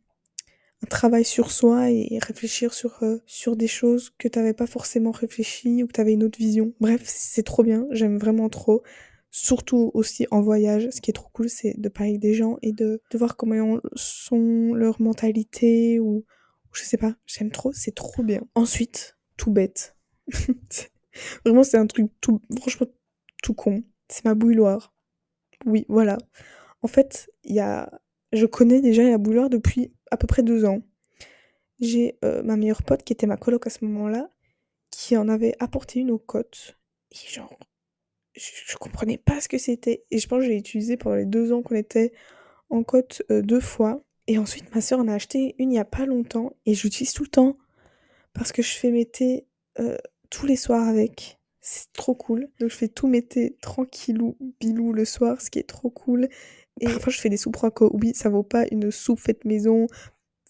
un 0.82 0.86
travail 0.86 1.24
sur 1.24 1.50
soi 1.50 1.90
et 1.90 2.18
réfléchir 2.20 2.74
sur, 2.74 3.02
euh, 3.02 3.18
sur 3.26 3.56
des 3.56 3.68
choses 3.68 4.10
que 4.18 4.28
t'avais 4.28 4.52
pas 4.52 4.66
forcément 4.66 5.12
réfléchi 5.12 5.82
ou 5.82 5.86
que 5.86 5.92
t'avais 5.92 6.14
une 6.14 6.24
autre 6.24 6.38
vision. 6.38 6.74
Bref, 6.80 7.02
c'est 7.04 7.44
trop 7.44 7.62
bien, 7.62 7.86
j'aime 7.90 8.18
vraiment 8.18 8.48
trop. 8.48 8.82
Surtout 9.30 9.90
aussi 9.94 10.26
en 10.30 10.42
voyage, 10.42 10.88
ce 10.90 11.00
qui 11.00 11.10
est 11.10 11.14
trop 11.14 11.30
cool, 11.32 11.48
c'est 11.48 11.80
de 11.80 11.88
parler 11.88 12.10
avec 12.10 12.20
des 12.20 12.34
gens 12.34 12.58
et 12.60 12.72
de, 12.72 13.00
de 13.10 13.18
voir 13.18 13.36
comment 13.36 13.80
sont 13.94 14.74
leur 14.74 15.00
mentalité 15.00 16.00
ou 16.00 16.24
je 16.72 16.82
sais 16.82 16.96
pas, 16.96 17.14
j'aime 17.26 17.50
trop, 17.50 17.72
c'est 17.72 17.94
trop 17.94 18.22
bien. 18.22 18.42
Ensuite, 18.54 19.16
tout 19.36 19.50
bête. 19.50 19.96
Vraiment, 21.44 21.62
c'est 21.62 21.76
un 21.76 21.86
truc 21.86 22.10
tout, 22.20 22.40
franchement, 22.58 22.86
tout 23.42 23.54
con. 23.54 23.82
C'est 24.08 24.24
ma 24.24 24.34
bouilloire. 24.34 24.94
Oui, 25.64 25.86
voilà. 25.88 26.18
En 26.82 26.88
fait, 26.88 27.30
il 27.44 27.54
y 27.54 27.60
a, 27.60 27.90
je 28.32 28.46
connais 28.46 28.80
déjà 28.80 29.02
la 29.04 29.18
bouilloire 29.18 29.50
depuis 29.50 29.92
à 30.10 30.16
peu 30.16 30.26
près 30.26 30.42
deux 30.42 30.64
ans. 30.64 30.82
J'ai 31.80 32.18
euh, 32.24 32.42
ma 32.42 32.56
meilleure 32.56 32.82
pote 32.82 33.02
qui 33.02 33.12
était 33.12 33.26
ma 33.26 33.36
coloc 33.36 33.66
à 33.66 33.70
ce 33.70 33.84
moment-là, 33.84 34.30
qui 34.90 35.16
en 35.16 35.28
avait 35.28 35.54
apporté 35.58 36.00
une 36.00 36.10
aux 36.10 36.18
côtes. 36.18 36.78
Et 37.10 37.30
genre, 37.30 37.58
je, 38.34 38.50
je 38.66 38.76
comprenais 38.76 39.18
pas 39.18 39.40
ce 39.40 39.48
que 39.48 39.58
c'était. 39.58 40.04
Et 40.10 40.18
je 40.18 40.28
pense 40.28 40.40
que 40.40 40.46
j'ai 40.46 40.56
utilisé 40.56 40.96
pendant 40.96 41.16
les 41.16 41.26
deux 41.26 41.52
ans 41.52 41.62
qu'on 41.62 41.74
était 41.74 42.12
en 42.70 42.82
côte 42.82 43.22
euh, 43.30 43.42
deux 43.42 43.60
fois. 43.60 44.02
Et 44.26 44.38
ensuite, 44.38 44.74
ma 44.74 44.80
soeur 44.80 45.00
en 45.00 45.08
a 45.08 45.14
acheté 45.14 45.54
une 45.58 45.72
il 45.72 45.76
y 45.76 45.78
a 45.78 45.84
pas 45.84 46.06
longtemps 46.06 46.52
et 46.66 46.74
j'utilise 46.74 47.12
tout 47.12 47.24
le 47.24 47.28
temps 47.28 47.58
parce 48.32 48.52
que 48.52 48.62
je 48.62 48.72
fais 48.72 48.90
mes 48.90 49.04
thés 49.04 49.46
euh, 49.78 49.96
tous 50.32 50.46
les 50.46 50.56
soirs 50.56 50.88
avec. 50.88 51.38
C'est 51.60 51.92
trop 51.92 52.16
cool. 52.16 52.48
Donc 52.58 52.70
je 52.70 52.76
fais 52.76 52.88
tout 52.88 53.06
mes 53.06 53.22
thés 53.22 53.56
tranquillou, 53.60 54.36
bilou 54.60 54.92
le 54.92 55.04
soir, 55.04 55.40
ce 55.40 55.50
qui 55.50 55.60
est 55.60 55.68
trop 55.68 55.90
cool. 55.90 56.28
Et 56.80 56.86
parfois 56.86 57.12
je 57.12 57.20
fais 57.20 57.28
des 57.28 57.36
soupes 57.36 57.54
roco. 57.54 57.90
Oui, 57.94 58.12
ça 58.14 58.30
vaut 58.30 58.42
pas 58.42 58.64
une 58.72 58.90
soupe 58.90 59.20
faite 59.20 59.44
maison, 59.44 59.86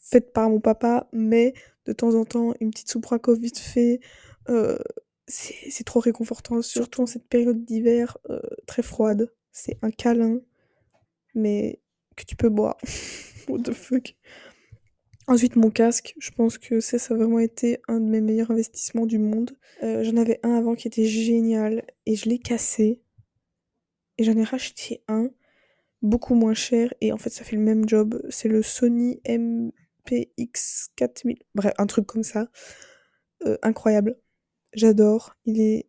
faite 0.01 0.33
par 0.33 0.49
mon 0.49 0.61
papa, 0.61 1.09
mais 1.13 1.53
de 1.85 1.93
temps 1.93 2.15
en 2.15 2.25
temps, 2.25 2.55
une 2.61 2.71
petite 2.71 2.91
soupe 2.91 3.05
roco 3.05 3.35
vite 3.35 3.59
fait. 3.59 4.01
Euh, 4.49 4.79
c'est 5.29 5.85
trop 5.85 6.01
réconfortant, 6.01 6.63
surtout 6.63 7.03
en 7.03 7.07
cette 7.07 7.27
période 7.29 7.65
d'hiver 7.65 8.19
euh, 8.31 8.41
très 8.67 8.83
froide. 8.83 9.33
C'est 9.51 9.79
un 9.83 9.91
câlin, 9.91 10.41
mais 11.35 11.81
que 12.17 12.25
tu 12.25 12.37
peux 12.37 12.49
boire. 12.49 12.77
What 13.49 13.61
the 13.61 13.73
fuck? 13.73 14.15
Ensuite, 15.29 15.57
mon 15.57 15.71
casque, 15.71 16.15
je 16.19 16.31
pense 16.31 16.59
que 16.59 16.81
ça, 16.81 16.99
ça 16.99 17.15
a 17.15 17.17
vraiment 17.17 17.39
été 17.39 17.81
un 17.89 18.01
de 18.01 18.07
mes 18.07 18.21
meilleurs 18.21 18.51
investissements 18.51 19.07
du 19.07 19.19
monde. 19.19 19.53
Euh, 19.83 20.03
j'en 20.03 20.17
avais 20.17 20.41
un 20.43 20.55
avant 20.55 20.75
qui 20.75 20.89
était 20.89 21.05
génial 21.05 21.85
et 22.07 22.17
je 22.17 22.29
l'ai 22.29 22.39
cassé. 22.39 23.01
Et 24.19 24.25
j'en 24.25 24.37
ai 24.37 24.45
racheté 24.45 25.03
un 25.09 25.31
beaucoup 26.03 26.35
moins 26.35 26.55
cher 26.55 26.93
et 27.01 27.13
en 27.13 27.19
fait 27.19 27.31
ça 27.31 27.45
fait 27.45 27.57
le 27.57 27.63
même 27.63 27.89
job. 27.89 28.21
C'est 28.31 28.49
le 28.49 28.63
Sony 28.63 29.21
MPX4000. 29.25 31.39
Bref, 31.55 31.73
un 31.79 31.87
truc 31.87 32.07
comme 32.07 32.25
ça. 32.25 32.49
Euh, 33.47 33.57
incroyable. 33.63 34.19
J'adore. 34.75 35.37
Il 35.45 35.61
est 35.61 35.87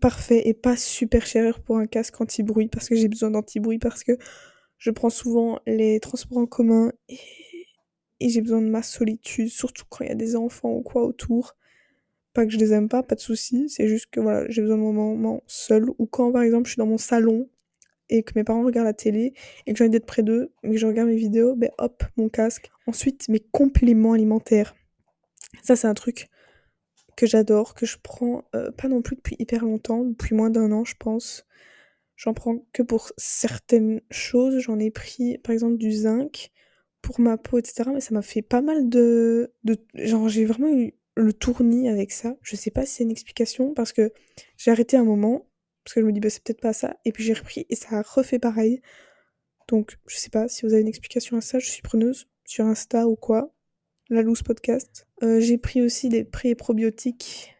parfait 0.00 0.46
et 0.46 0.54
pas 0.54 0.76
super 0.76 1.26
cher 1.26 1.60
pour 1.60 1.78
un 1.78 1.86
casque 1.86 2.20
anti-bruit 2.20 2.68
parce 2.68 2.88
que 2.88 2.96
j'ai 2.96 3.08
besoin 3.08 3.30
d'anti-bruit 3.30 3.78
parce 3.78 4.04
que 4.04 4.12
je 4.78 4.90
prends 4.90 5.10
souvent 5.10 5.58
les 5.66 6.00
transports 6.00 6.38
en 6.38 6.46
commun 6.46 6.92
et, 7.08 7.18
j'ai 8.20 8.40
besoin 8.40 8.60
de 8.62 8.68
ma 8.68 8.82
solitude, 8.82 9.48
surtout 9.48 9.84
quand 9.88 10.04
il 10.04 10.08
y 10.08 10.12
a 10.12 10.16
des 10.16 10.36
enfants 10.36 10.72
ou 10.72 10.82
quoi 10.82 11.04
autour. 11.04 11.56
Pas 12.32 12.44
que 12.44 12.52
je 12.52 12.58
les 12.58 12.72
aime 12.72 12.88
pas, 12.88 13.02
pas 13.02 13.14
de 13.14 13.20
soucis, 13.20 13.68
c'est 13.68 13.88
juste 13.88 14.08
que 14.10 14.20
voilà, 14.20 14.46
j'ai 14.50 14.60
besoin 14.62 14.76
de 14.76 14.82
mon 14.82 14.92
moment 14.92 15.42
seul. 15.46 15.86
Ou 15.98 16.06
quand 16.06 16.32
par 16.32 16.42
exemple 16.42 16.66
je 16.66 16.72
suis 16.72 16.78
dans 16.78 16.86
mon 16.86 16.98
salon 16.98 17.48
et 18.08 18.22
que 18.22 18.32
mes 18.36 18.44
parents 18.44 18.62
regardent 18.62 18.86
la 18.86 18.92
télé 18.92 19.34
et 19.66 19.72
que 19.72 19.78
j'ai 19.78 19.84
envie 19.84 19.90
d'être 19.90 20.06
près 20.06 20.22
d'eux, 20.22 20.52
mais 20.62 20.72
que 20.72 20.76
je 20.76 20.86
regarde 20.86 21.08
mes 21.08 21.16
vidéos, 21.16 21.56
ben 21.56 21.70
hop, 21.78 22.04
mon 22.16 22.28
casque. 22.28 22.70
Ensuite, 22.86 23.28
mes 23.28 23.40
compléments 23.40 24.12
alimentaires. 24.12 24.76
Ça, 25.62 25.76
c'est 25.76 25.88
un 25.88 25.94
truc 25.94 26.28
que 27.16 27.26
j'adore, 27.26 27.74
que 27.74 27.86
je 27.86 27.96
prends 28.02 28.44
euh, 28.54 28.70
pas 28.70 28.88
non 28.88 29.02
plus 29.02 29.16
depuis 29.16 29.36
hyper 29.38 29.64
longtemps, 29.64 30.04
depuis 30.04 30.34
moins 30.34 30.50
d'un 30.50 30.70
an, 30.72 30.84
je 30.84 30.94
pense. 30.98 31.46
J'en 32.16 32.34
prends 32.34 32.64
que 32.72 32.82
pour 32.82 33.10
certaines 33.16 34.00
choses. 34.10 34.58
J'en 34.60 34.78
ai 34.78 34.90
pris, 34.90 35.38
par 35.38 35.52
exemple, 35.52 35.78
du 35.78 35.92
zinc 35.92 36.50
pour 37.06 37.20
ma 37.20 37.36
peau, 37.36 37.58
etc. 37.58 37.88
Mais 37.94 38.00
ça 38.00 38.12
m'a 38.12 38.22
fait 38.22 38.42
pas 38.42 38.60
mal 38.60 38.88
de... 38.88 39.52
de... 39.62 39.78
Genre, 39.94 40.28
j'ai 40.28 40.44
vraiment 40.44 40.76
eu 40.76 40.92
le 41.14 41.32
tournis 41.32 41.88
avec 41.88 42.10
ça. 42.10 42.36
Je 42.42 42.56
sais 42.56 42.72
pas 42.72 42.84
si 42.84 42.94
c'est 42.94 43.04
une 43.04 43.12
explication, 43.12 43.74
parce 43.74 43.92
que 43.92 44.12
j'ai 44.56 44.72
arrêté 44.72 44.96
un 44.96 45.04
moment, 45.04 45.46
parce 45.84 45.94
que 45.94 46.00
je 46.00 46.06
me 46.06 46.10
dis, 46.10 46.18
bah, 46.18 46.30
c'est 46.30 46.42
peut-être 46.42 46.60
pas 46.60 46.72
ça. 46.72 46.96
Et 47.04 47.12
puis 47.12 47.22
j'ai 47.22 47.32
repris, 47.32 47.64
et 47.70 47.76
ça 47.76 47.98
a 47.98 48.02
refait 48.02 48.40
pareil. 48.40 48.82
Donc, 49.68 49.98
je 50.08 50.16
sais 50.16 50.30
pas 50.30 50.48
si 50.48 50.66
vous 50.66 50.72
avez 50.72 50.82
une 50.82 50.88
explication 50.88 51.36
à 51.36 51.40
ça. 51.40 51.60
Je 51.60 51.70
suis 51.70 51.82
preneuse 51.82 52.28
sur 52.44 52.64
Insta 52.64 53.06
ou 53.06 53.14
quoi. 53.14 53.54
La 54.10 54.22
loose 54.22 54.42
podcast. 54.42 55.06
Euh, 55.22 55.38
j'ai 55.38 55.58
pris 55.58 55.82
aussi 55.82 56.08
des 56.08 56.24
pré 56.24 56.56
probiotiques. 56.56 57.54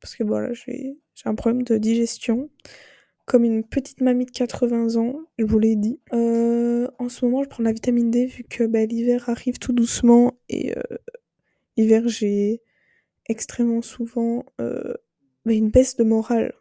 Parce 0.00 0.16
que 0.16 0.24
voilà, 0.24 0.52
j'ai 0.54 0.96
un 1.24 1.36
problème 1.36 1.62
de 1.62 1.78
digestion 1.78 2.50
comme 3.24 3.44
une 3.44 3.64
petite 3.64 4.00
mamie 4.00 4.26
de 4.26 4.30
80 4.30 4.96
ans, 4.96 5.20
je 5.38 5.44
vous 5.44 5.58
l'ai 5.58 5.76
dit. 5.76 6.00
Euh, 6.12 6.88
en 6.98 7.08
ce 7.08 7.24
moment, 7.24 7.42
je 7.42 7.48
prends 7.48 7.62
la 7.62 7.72
vitamine 7.72 8.10
D 8.10 8.26
vu 8.26 8.44
que 8.44 8.64
bah, 8.64 8.84
l'hiver 8.84 9.28
arrive 9.28 9.58
tout 9.58 9.72
doucement 9.72 10.38
et 10.48 10.76
euh, 10.76 10.82
l'hiver, 11.76 12.08
j'ai 12.08 12.62
extrêmement 13.28 13.82
souvent 13.82 14.44
euh, 14.60 14.94
bah, 15.44 15.52
une 15.52 15.70
baisse 15.70 15.96
de 15.96 16.04
morale. 16.04 16.54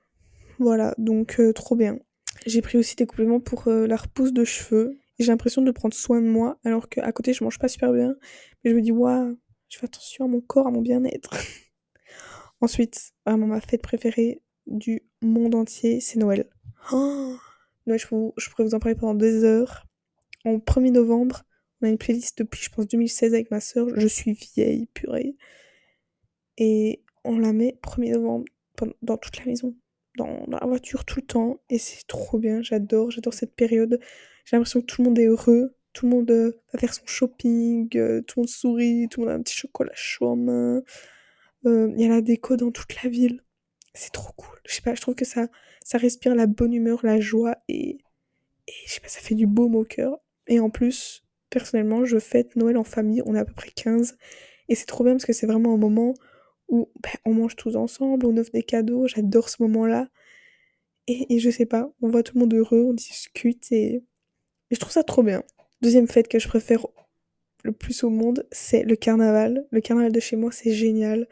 Voilà, 0.59 0.93
donc 0.99 1.41
trop 1.55 1.75
bien. 1.75 1.97
J'ai 2.45 2.61
pris 2.61 2.77
aussi 2.77 2.95
des 2.95 3.07
compléments 3.07 3.39
pour 3.39 3.67
la 3.67 3.95
repousse 3.95 4.31
de 4.31 4.43
cheveux. 4.43 4.99
J'ai 5.17 5.27
l'impression 5.27 5.63
de 5.63 5.71
prendre 5.71 5.95
soin 5.95 6.21
de 6.21 6.27
moi, 6.27 6.59
alors 6.63 6.87
qu'à 6.87 7.11
côté, 7.11 7.33
je 7.33 7.43
mange 7.43 7.57
pas 7.57 7.67
super 7.67 7.91
bien. 7.91 8.15
Mais 8.63 8.69
je 8.69 8.75
me 8.75 8.81
dis, 8.81 8.91
waouh, 8.91 9.37
je 9.69 9.77
fais 9.79 9.85
attention 9.85 10.25
à 10.25 10.27
mon 10.27 10.41
corps, 10.41 10.67
à 10.67 10.71
mon 10.71 10.81
bien-être. 10.81 11.33
Ensuite, 12.61 13.13
vraiment 13.25 13.47
ma 13.47 13.59
fête 13.59 13.81
préférée, 13.81 14.43
du 14.67 15.01
monde 15.21 15.55
entier, 15.55 15.99
c'est 15.99 16.19
Noël. 16.19 16.49
Noël, 16.91 17.99
je, 17.99 18.07
pourrais 18.07 18.63
vous 18.63 18.75
en 18.75 18.79
parler 18.79 18.95
pendant 18.95 19.15
des 19.15 19.43
heures. 19.43 19.85
En 20.45 20.57
1er 20.57 20.91
novembre, 20.91 21.43
on 21.81 21.87
a 21.87 21.89
une 21.89 21.97
playlist 21.97 22.37
depuis, 22.39 22.63
je 22.63 22.69
pense, 22.69 22.87
2016 22.87 23.33
avec 23.33 23.51
ma 23.51 23.59
soeur. 23.59 23.87
Je 23.95 24.07
suis 24.07 24.33
vieille, 24.33 24.87
purée. 24.87 25.35
Et 26.57 27.03
on 27.23 27.37
la 27.37 27.53
met 27.53 27.77
1er 27.83 28.13
novembre 28.13 28.45
dans 29.01 29.17
toute 29.17 29.37
la 29.37 29.45
maison, 29.45 29.75
dans, 30.17 30.45
la 30.47 30.65
voiture, 30.65 31.05
tout 31.05 31.19
le 31.19 31.25
temps. 31.25 31.59
Et 31.69 31.77
c'est 31.77 32.07
trop 32.07 32.37
bien, 32.39 32.61
j'adore, 32.61 33.11
j'adore 33.11 33.33
cette 33.33 33.55
période. 33.55 33.99
J'ai 34.45 34.55
l'impression 34.55 34.81
que 34.81 34.85
tout 34.85 35.01
le 35.01 35.09
monde 35.09 35.19
est 35.19 35.27
heureux. 35.27 35.75
Tout 35.93 36.05
le 36.05 36.11
monde 36.11 36.31
euh, 36.31 36.53
va 36.71 36.79
faire 36.79 36.93
son 36.93 37.05
shopping, 37.05 37.89
euh, 37.97 38.21
tout 38.21 38.39
le 38.39 38.41
monde 38.43 38.49
sourit, 38.49 39.07
tout 39.09 39.19
le 39.19 39.25
monde 39.25 39.33
a 39.33 39.37
un 39.37 39.41
petit 39.41 39.55
chocolat 39.55 39.91
chaud 39.93 40.27
en 40.27 40.35
main. 40.37 40.81
Euh, 41.65 41.91
il 41.93 42.01
y 42.01 42.05
a 42.05 42.09
la 42.09 42.21
déco 42.21 42.55
dans 42.55 42.71
toute 42.71 43.03
la 43.03 43.09
ville 43.09 43.43
c'est 43.93 44.12
trop 44.12 44.33
cool. 44.33 44.60
Je 44.65 44.75
sais 44.75 44.81
pas, 44.81 44.95
je 44.95 45.01
trouve 45.01 45.15
que 45.15 45.25
ça, 45.25 45.48
ça 45.83 45.98
respire 45.98 46.36
la 46.36 46.48
bonne 46.48 46.74
humeur, 46.74 47.00
la 47.03 47.19
joie 47.19 47.57
et, 47.67 47.98
et 48.67 48.74
je 48.86 48.93
sais 48.93 49.01
pas, 49.01 49.07
ça 49.07 49.19
fait 49.19 49.36
du 49.36 49.48
baume 49.48 49.75
au 49.75 49.83
cœur. 49.83 50.19
Et 50.48 50.60
en 50.60 50.69
plus, 50.69 51.24
personnellement, 51.50 52.05
je 52.05 52.19
fête 52.19 52.55
Noël 52.55 52.77
en 52.77 52.83
famille, 52.83 53.21
on 53.25 53.36
est 53.36 53.39
à 53.39 53.45
peu 53.45 53.53
près 53.53 53.71
15 53.71 54.17
et 54.69 54.75
c'est 54.75 54.86
trop 54.86 55.03
bien 55.03 55.13
parce 55.13 55.25
que 55.25 55.33
c'est 55.33 55.48
vraiment 55.48 55.74
un 55.74 55.77
moment 55.77 56.13
où 56.69 56.89
ben, 57.01 57.12
on 57.25 57.33
mange 57.33 57.55
tous 57.55 57.75
ensemble, 57.75 58.25
on 58.25 58.38
offre 58.38 58.51
des 58.51 58.63
cadeaux, 58.63 59.07
j'adore 59.07 59.50
ce 59.50 59.62
moment-là. 59.63 60.07
Et, 61.07 61.36
et, 61.36 61.39
je 61.39 61.50
sais 61.50 61.65
pas, 61.65 61.91
on 62.01 62.07
voit 62.07 62.24
tout 62.24 62.36
le 62.36 62.41
monde 62.41 62.53
heureux, 62.53 62.86
on 62.88 62.93
discute 62.93 63.71
et, 63.71 63.95
et 63.95 64.03
je 64.71 64.79
trouve 64.79 64.93
ça 64.93 65.03
trop 65.03 65.24
bien. 65.24 65.43
Deuxième 65.81 66.07
fête 66.07 66.29
que 66.29 66.39
je 66.39 66.48
préfère 66.48 66.86
le 67.63 67.74
plus 67.74 68.03
au 68.03 68.10
monde, 68.10 68.48
c'est 68.51 68.83
le 68.83 68.95
carnaval. 68.95 69.67
Le 69.71 69.81
carnaval 69.81 70.12
de 70.12 70.19
chez 70.19 70.38
moi, 70.38 70.51
c'est 70.51 70.71
génial 70.71 71.27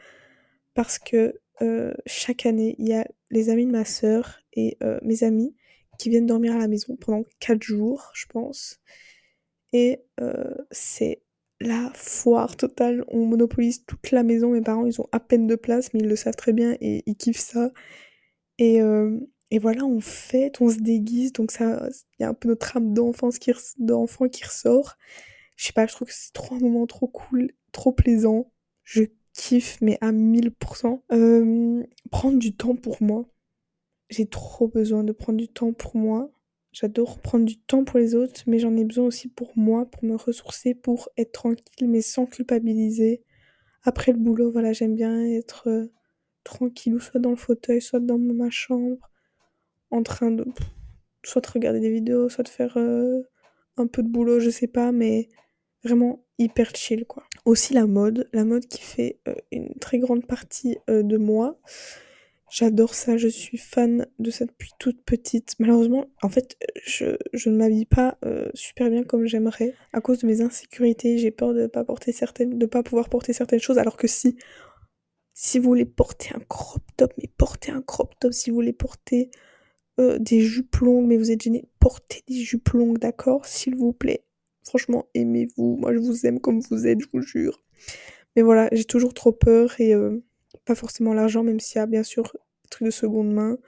parce 0.74 0.98
que 0.98 1.39
euh, 1.62 1.92
chaque 2.06 2.46
année, 2.46 2.74
il 2.78 2.88
y 2.88 2.94
a 2.94 3.06
les 3.30 3.50
amis 3.50 3.66
de 3.66 3.70
ma 3.70 3.84
sœur 3.84 4.40
et 4.52 4.76
euh, 4.82 4.98
mes 5.02 5.24
amis 5.24 5.54
qui 5.98 6.08
viennent 6.08 6.26
dormir 6.26 6.54
à 6.54 6.58
la 6.58 6.68
maison 6.68 6.96
pendant 6.96 7.24
4 7.40 7.62
jours, 7.62 8.10
je 8.14 8.26
pense. 8.26 8.80
Et 9.72 10.02
euh, 10.20 10.54
c'est 10.70 11.22
la 11.60 11.92
foire 11.94 12.56
totale. 12.56 13.04
On 13.08 13.26
monopolise 13.26 13.84
toute 13.84 14.10
la 14.10 14.22
maison. 14.22 14.50
Mes 14.50 14.62
parents, 14.62 14.86
ils 14.86 15.00
ont 15.00 15.08
à 15.12 15.20
peine 15.20 15.46
de 15.46 15.56
place, 15.56 15.92
mais 15.92 16.00
ils 16.00 16.08
le 16.08 16.16
savent 16.16 16.36
très 16.36 16.52
bien 16.52 16.76
et 16.80 17.02
ils 17.06 17.16
kiffent 17.16 17.38
ça. 17.38 17.70
Et, 18.58 18.80
voilà, 19.58 19.84
on 19.84 20.00
fête, 20.00 20.60
on 20.60 20.70
se 20.70 20.78
déguise. 20.78 21.32
Donc 21.32 21.50
ça, 21.50 21.86
il 22.18 22.22
y 22.22 22.24
a 22.24 22.28
un 22.28 22.34
peu 22.34 22.48
notre 22.48 22.76
âme 22.76 22.94
d'enfance 22.94 23.38
qui, 23.38 23.52
d'enfant 23.78 24.28
qui 24.28 24.44
ressort. 24.44 24.96
Je 25.56 25.66
sais 25.66 25.72
pas, 25.74 25.86
je 25.86 25.94
trouve 25.94 26.08
que 26.08 26.14
c'est 26.14 26.32
trop 26.32 26.54
un 26.54 26.60
moment 26.60 26.86
trop 26.86 27.08
cool, 27.08 27.52
trop 27.72 27.92
plaisant. 27.92 28.50
Je 28.84 29.04
mais 29.80 29.98
à 30.00 30.12
1000%. 30.12 31.02
Euh, 31.12 31.82
prendre 32.10 32.38
du 32.38 32.54
temps 32.54 32.76
pour 32.76 33.02
moi. 33.02 33.26
J'ai 34.08 34.26
trop 34.26 34.68
besoin 34.68 35.04
de 35.04 35.12
prendre 35.12 35.38
du 35.38 35.48
temps 35.48 35.72
pour 35.72 35.96
moi. 35.96 36.30
J'adore 36.72 37.20
prendre 37.20 37.44
du 37.44 37.58
temps 37.58 37.84
pour 37.84 37.98
les 37.98 38.14
autres, 38.14 38.42
mais 38.46 38.58
j'en 38.58 38.76
ai 38.76 38.84
besoin 38.84 39.06
aussi 39.06 39.28
pour 39.28 39.52
moi, 39.56 39.86
pour 39.86 40.04
me 40.04 40.16
ressourcer, 40.16 40.74
pour 40.74 41.08
être 41.16 41.32
tranquille, 41.32 41.88
mais 41.88 42.00
sans 42.00 42.26
culpabiliser. 42.26 43.24
Après 43.82 44.12
le 44.12 44.18
boulot, 44.18 44.52
voilà, 44.52 44.72
j'aime 44.72 44.94
bien 44.94 45.24
être 45.24 45.68
euh, 45.68 45.86
tranquille, 46.44 46.94
ou 46.94 47.00
soit 47.00 47.20
dans 47.20 47.30
le 47.30 47.36
fauteuil, 47.36 47.80
soit 47.80 48.00
dans 48.00 48.18
ma 48.18 48.50
chambre, 48.50 49.10
en 49.90 50.02
train 50.02 50.30
de 50.30 50.44
soit 51.24 51.42
de 51.42 51.48
regarder 51.48 51.80
des 51.80 51.90
vidéos, 51.90 52.28
soit 52.28 52.44
de 52.44 52.48
faire 52.48 52.76
euh, 52.76 53.20
un 53.76 53.86
peu 53.86 54.02
de 54.02 54.08
boulot, 54.08 54.40
je 54.40 54.50
sais 54.50 54.68
pas, 54.68 54.92
mais 54.92 55.28
vraiment 55.84 56.24
hyper 56.38 56.74
chill 56.74 57.04
quoi. 57.04 57.24
Aussi 57.50 57.74
la 57.74 57.86
mode, 57.86 58.28
la 58.32 58.44
mode 58.44 58.66
qui 58.66 58.80
fait 58.80 59.18
euh, 59.26 59.34
une 59.50 59.74
très 59.80 59.98
grande 59.98 60.24
partie 60.24 60.78
de 60.86 61.16
moi. 61.16 61.58
J'adore 62.48 62.94
ça, 62.94 63.16
je 63.16 63.26
suis 63.26 63.58
fan 63.58 64.06
de 64.20 64.30
ça 64.30 64.44
depuis 64.44 64.70
toute 64.78 65.02
petite. 65.02 65.56
Malheureusement, 65.58 66.06
en 66.22 66.28
fait, 66.28 66.56
je, 66.84 67.16
ne 67.48 67.56
m'habille 67.56 67.86
pas 67.86 68.18
euh, 68.24 68.50
super 68.54 68.88
bien 68.88 69.02
comme 69.02 69.26
j'aimerais. 69.26 69.74
À 69.92 70.00
cause 70.00 70.20
de 70.20 70.28
mes 70.28 70.42
insécurités, 70.42 71.18
j'ai 71.18 71.32
peur 71.32 71.52
de 71.52 71.66
pas 71.66 71.82
porter 71.82 72.12
certaines, 72.12 72.56
de 72.56 72.66
pas 72.66 72.84
pouvoir 72.84 73.08
porter 73.08 73.32
certaines 73.32 73.58
choses. 73.58 73.78
Alors 73.78 73.96
que 73.96 74.06
si, 74.06 74.36
si 75.34 75.58
vous 75.58 75.70
voulez 75.70 75.86
porter 75.86 76.30
un 76.34 76.40
crop 76.48 76.82
top, 76.96 77.12
mais 77.18 77.28
portez 77.36 77.72
un 77.72 77.82
crop 77.82 78.14
top. 78.20 78.32
Si 78.32 78.50
vous 78.50 78.56
voulez 78.56 78.72
porter 78.72 79.32
euh, 79.98 80.20
des 80.20 80.40
jupes 80.40 80.76
longues, 80.76 81.06
mais 81.06 81.16
vous 81.16 81.32
êtes 81.32 81.42
gêné, 81.42 81.68
portez 81.80 82.22
des 82.28 82.42
jupes 82.42 82.70
longues, 82.70 82.98
d'accord? 82.98 83.44
S'il 83.44 83.74
vous 83.74 83.92
plaît. 83.92 84.24
Franchement, 84.64 85.06
aimez-vous. 85.14 85.76
Moi, 85.76 85.92
je 85.94 85.98
vous 85.98 86.26
aime 86.26 86.40
comme 86.40 86.60
vous 86.60 86.86
êtes, 86.86 87.00
je 87.00 87.06
vous 87.12 87.22
jure. 87.22 87.62
Mais 88.36 88.42
voilà, 88.42 88.68
j'ai 88.72 88.84
toujours 88.84 89.14
trop 89.14 89.32
peur 89.32 89.80
et... 89.80 89.94
Euh, 89.94 90.22
pas 90.64 90.74
forcément 90.74 91.14
l'argent, 91.14 91.42
même 91.42 91.60
s'il 91.60 91.78
y 91.78 91.82
a 91.82 91.86
bien 91.86 92.02
sûr 92.02 92.32
des 92.34 92.68
trucs 92.70 92.86
de 92.86 92.90
seconde 92.90 93.32
main. 93.32 93.58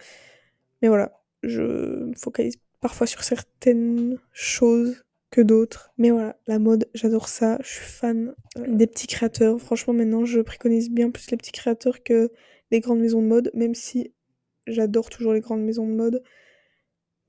Mais 0.81 0.89
voilà, 0.89 1.21
je 1.43 1.63
me 1.63 2.15
focalise 2.15 2.57
parfois 2.81 3.07
sur 3.07 3.25
certaines 3.25 4.19
choses 4.33 5.05
que 5.31 5.41
d'autres. 5.41 5.93
Mais 5.99 6.11
voilà, 6.11 6.37
la 6.47 6.59
mode, 6.59 6.89
j'adore 6.95 7.29
ça. 7.29 7.59
Je 7.63 7.69
suis 7.69 7.85
fan 7.85 8.35
euh, 8.59 8.65
des 8.69 8.87
petits 8.87 9.07
créateurs. 9.07 9.61
Franchement, 9.61 9.95
maintenant, 9.95 10.25
je 10.25 10.41
préconise 10.41 10.91
bien 10.91 11.11
plus 11.11 11.31
les 11.31 11.37
petits 11.37 11.53
créateurs 11.53 12.03
que 12.03 12.31
les 12.71 12.81
grandes 12.81 13.01
maisons 13.01 13.23
de 13.23 13.27
mode, 13.27 13.51
même 13.55 13.75
si 13.75 14.13
j'adore 14.67 15.11
toujours 15.11 15.33
les 15.33 15.41
grandes 15.41 15.63
maisons 15.63 15.87
de 15.87 15.95
mode. 15.95 16.23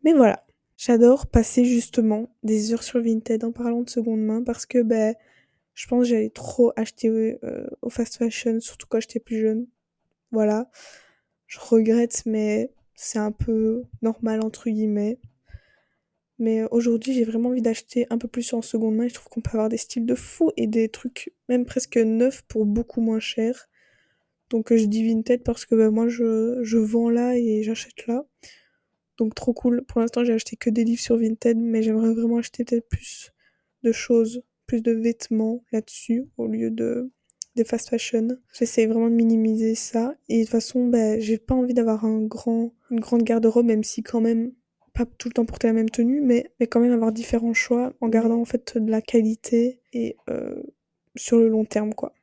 Mais 0.04 0.14
voilà, 0.14 0.46
j'adore 0.84 1.28
passer 1.28 1.64
justement 1.64 2.30
des 2.44 2.74
heures 2.74 2.84
sur 2.84 3.02
Vinted 3.02 3.46
en 3.46 3.54
parlant 3.54 3.84
de 3.84 3.90
seconde 3.90 4.20
main 4.22 4.44
parce 4.44 4.66
que 4.66 4.82
ben 4.82 5.16
je 5.76 5.88
pense 5.88 6.04
que 6.04 6.10
j'allais 6.10 6.30
trop 6.30 6.74
acheter 6.76 7.08
euh, 7.10 7.68
au 7.82 7.90
fast 7.90 8.18
fashion, 8.18 8.60
surtout 8.60 8.86
quand 8.88 9.00
j'étais 9.00 9.20
plus 9.20 9.40
jeune. 9.40 9.66
Voilà. 10.32 10.70
Je 11.48 11.60
regrette, 11.60 12.24
mais 12.26 12.72
c'est 12.96 13.18
un 13.18 13.32
peu 13.32 13.84
normal, 14.02 14.42
entre 14.44 14.70
guillemets. 14.70 15.20
Mais 16.38 16.64
aujourd'hui, 16.70 17.14
j'ai 17.14 17.24
vraiment 17.24 17.50
envie 17.50 17.62
d'acheter 17.62 18.06
un 18.12 18.18
peu 18.20 18.28
plus 18.28 18.54
en 18.54 18.62
seconde 18.62 18.96
main. 18.96 19.08
Je 19.08 19.16
trouve 19.16 19.30
qu'on 19.30 19.42
peut 19.42 19.52
avoir 19.54 19.70
des 19.70 19.78
styles 19.78 20.06
de 20.06 20.16
fou 20.16 20.52
et 20.58 20.68
des 20.68 20.90
trucs 20.90 21.34
même 21.50 21.66
presque 21.66 21.98
neufs 21.98 22.44
pour 22.44 22.66
beaucoup 22.66 23.02
moins 23.02 23.20
cher. 23.20 23.68
Donc 24.52 24.76
je 24.76 24.86
dis 24.86 25.08
Vinted 25.08 25.44
parce 25.44 25.66
que 25.66 25.74
bah, 25.76 25.90
moi, 25.90 26.08
je, 26.08 26.60
je 26.62 26.78
vends 26.78 27.10
là 27.10 27.36
et 27.36 27.64
j'achète 27.64 28.06
là. 28.06 28.26
Donc 29.18 29.36
trop 29.36 29.54
cool. 29.54 29.84
Pour 29.84 30.02
l'instant, 30.02 30.24
j'ai 30.24 30.34
acheté 30.34 30.56
que 30.56 30.70
des 30.70 30.84
livres 30.84 31.02
sur 31.02 31.18
Vinted, 31.18 31.58
mais 31.58 31.84
j'aimerais 31.84 32.14
vraiment 32.14 32.38
acheter 32.38 32.64
peut-être 32.64 32.88
plus 32.88 33.32
de 33.84 33.92
choses 33.92 34.44
plus 34.66 34.82
de 34.82 34.92
vêtements 34.92 35.64
là-dessus 35.72 36.26
au 36.38 36.48
lieu 36.48 36.72
de 36.72 37.12
des 37.56 37.64
fast 37.64 37.90
fashion. 37.90 38.30
J'essaie 38.58 38.88
vraiment 38.88 39.10
de 39.10 39.16
minimiser 39.16 39.76
ça. 39.76 40.16
Et 40.28 40.40
de 40.40 40.44
toute 40.44 40.52
façon, 40.52 40.88
ben, 40.88 41.20
j'ai 41.20 41.38
pas 41.38 41.54
envie 41.54 41.74
d'avoir 41.74 42.04
un 42.06 42.22
grand, 42.22 42.74
une 42.90 43.00
grande 43.00 43.24
garde-robe, 43.24 43.68
même 43.68 43.84
si 43.84 44.02
quand 44.02 44.22
même, 44.22 44.54
pas 44.94 45.06
tout 45.06 45.28
le 45.28 45.34
temps 45.34 45.46
porter 45.46 45.68
la 45.68 45.74
même 45.74 45.90
tenue, 45.90 46.22
mais, 46.22 46.52
mais 46.60 46.68
quand 46.68 46.80
même 46.80 46.92
avoir 46.92 47.12
différents 47.12 47.54
choix 47.54 47.94
en 48.02 48.10
gardant 48.10 48.40
en 48.40 48.46
fait 48.46 48.78
de 48.78 48.90
la 48.90 49.02
qualité 49.02 49.82
et 49.92 50.18
euh, 50.30 50.64
sur 51.16 51.38
le 51.38 51.48
long 51.48 51.66
terme, 51.66 51.94
quoi. 51.94 52.14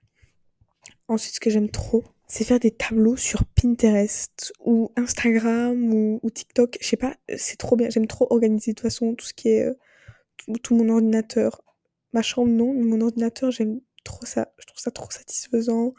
Ensuite, 1.06 1.34
ce 1.34 1.40
que 1.40 1.50
j'aime 1.50 1.70
trop, 1.70 2.04
c'est 2.30 2.44
faire 2.44 2.60
des 2.60 2.70
tableaux 2.70 3.16
sur 3.16 3.44
Pinterest 3.44 4.52
ou 4.64 4.92
Instagram 4.96 5.92
ou, 5.92 6.30
TikTok. 6.32 6.78
Je 6.80 6.86
sais 6.86 6.96
pas, 6.96 7.16
c'est 7.36 7.56
trop 7.56 7.74
bien. 7.74 7.90
J'aime 7.90 8.06
trop 8.06 8.28
organiser 8.30 8.70
de 8.70 8.76
toute 8.76 8.84
façon 8.84 9.14
tout 9.14 9.26
ce 9.26 9.34
qui 9.34 9.48
est... 9.48 9.64
Euh, 9.64 9.74
tout 10.62 10.74
mon 10.74 10.88
ordinateur, 10.88 11.60
Ma 12.12 12.22
chambre, 12.22 12.50
non, 12.50 12.72
mais 12.72 12.84
mon 12.84 13.00
ordinateur, 13.00 13.50
j'aime 13.50 13.80
trop 14.04 14.24
ça. 14.26 14.52
Je 14.58 14.66
trouve 14.66 14.78
ça 14.78 14.90
trop 14.90 15.10
satisfaisant. 15.10 15.94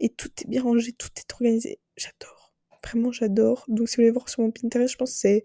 Et 0.00 0.08
tout 0.08 0.30
est 0.42 0.48
bien 0.48 0.62
rangé, 0.62 0.92
tout 0.92 1.08
est 1.16 1.32
organisé. 1.32 1.80
J'adore. 1.96 2.54
Vraiment, 2.84 3.12
j'adore. 3.12 3.64
Donc, 3.68 3.88
si 3.88 3.96
vous 3.96 4.02
voulez 4.02 4.10
voir 4.10 4.28
sur 4.28 4.42
mon 4.42 4.50
Pinterest, 4.50 4.92
je 4.92 4.96
pense 4.96 5.12
que 5.12 5.18
c'est 5.18 5.44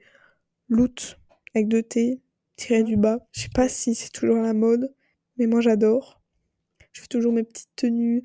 loot 0.68 1.20
avec 1.56 1.68
deux 1.68 1.84
T 1.84 2.22
tiré 2.56 2.84
du 2.84 2.98
bas. 2.98 3.20
Je 3.32 3.42
sais 3.42 3.50
pas 3.54 3.70
si 3.70 3.96
c'est 3.96 4.12
toujours 4.12 4.38
la 4.38 4.54
mode, 4.54 4.94
mais 5.38 5.48
moi, 5.48 5.62
j'adore. 5.62 6.22
Je 6.92 7.02
fais 7.02 7.08
toujours 7.08 7.34
mes 7.34 7.44
petites 7.44 7.76
tenues 7.76 8.24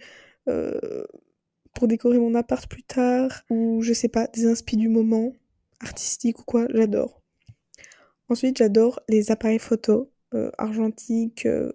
euh, 0.48 1.04
pour 1.74 1.88
décorer 1.88 2.18
mon 2.18 2.34
appart 2.34 2.66
plus 2.68 2.82
tard. 2.82 3.42
Ou, 3.50 3.82
je 3.82 3.92
sais 3.92 4.08
pas, 4.08 4.26
des 4.28 4.46
inspi 4.46 4.76
du 4.76 4.88
moment, 4.88 5.32
artistiques 5.80 6.40
ou 6.40 6.44
quoi. 6.44 6.66
J'adore. 6.72 7.20
Ensuite, 8.28 8.58
j'adore 8.58 9.00
les 9.08 9.30
appareils 9.30 9.58
photo. 9.58 10.10
Euh, 10.34 10.50
argentique, 10.58 11.46
euh, 11.46 11.72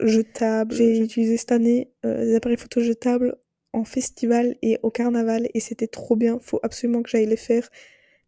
jetable. 0.00 0.74
J'ai 0.74 0.98
utilisé 0.98 1.38
cette 1.38 1.52
année 1.52 1.90
euh, 2.04 2.24
des 2.24 2.34
appareils 2.34 2.58
photo 2.58 2.80
jetables 2.82 3.36
en 3.72 3.84
festival 3.84 4.56
et 4.60 4.78
au 4.82 4.90
carnaval 4.90 5.48
et 5.54 5.60
c'était 5.60 5.86
trop 5.86 6.14
bien. 6.14 6.38
Faut 6.40 6.60
absolument 6.62 7.02
que 7.02 7.08
j'aille 7.08 7.26
les 7.26 7.36
faire 7.36 7.70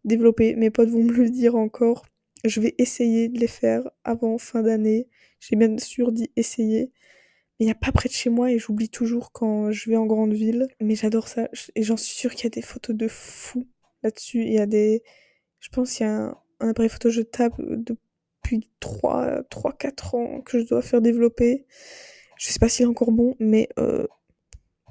développer. 0.05 0.57
Mes 0.57 0.71
potes 0.71 0.89
vont 0.89 1.03
me 1.03 1.13
le 1.13 1.29
dire 1.29 1.57
encore. 1.57 2.07
Je 2.45 2.61
vais 2.61 2.75
essayer 2.79 3.29
de 3.29 3.39
les 3.39 3.49
faire 3.49 3.83
avant 4.05 4.39
fin 4.39 4.63
d'année. 4.63 5.09
J'ai 5.41 5.57
bien 5.57 5.77
sûr 5.77 6.11
dit 6.11 6.31
essayer. 6.37 6.91
Il 7.59 7.67
n'y 7.67 7.73
a 7.73 7.75
pas 7.75 7.93
près 7.93 8.09
de 8.09 8.15
chez 8.15 8.29
moi 8.29 8.51
et 8.51 8.59
j'oublie 8.59 8.91
toujours 8.91 9.33
quand 9.33 9.71
je 9.71 9.89
vais 9.91 9.97
en 9.97 10.07
grande 10.07 10.35
ville. 10.35 10.69
Mais 10.81 10.95
j'adore 10.95 11.29
ça. 11.29 11.49
Et 11.75 11.83
j'en 11.83 11.97
suis 11.97 12.15
sûre 12.15 12.35
qu'il 12.35 12.45
y 12.45 12.47
a 12.49 12.51
des 12.51 12.63
photos 12.63 12.95
de 12.95 13.09
fous 13.09 13.67
là-dessus. 14.03 14.43
Il 14.43 14.53
y 14.53 14.59
a 14.59 14.67
des. 14.67 15.03
Je 15.61 15.71
pense 15.71 15.95
qu'il 15.95 16.07
y 16.07 16.09
a 16.09 16.39
un, 16.61 16.69
appareil 16.69 16.91
photo 16.91 17.09
jetable 17.11 17.83
de 17.83 17.97
depuis 18.47 18.71
3, 18.81 19.43
3 19.51 19.73
4 19.73 20.15
ans 20.15 20.41
que 20.43 20.61
je 20.61 20.67
dois 20.67 20.83
faire 20.83 21.01
développer. 21.01 21.67
Je 22.39 22.49
sais 22.49 22.59
pas 22.59 22.69
s'il 22.69 22.85
est 22.85 22.89
encore 22.89 23.13
bon, 23.13 23.35
mais 23.39 23.69
euh, 23.79 24.07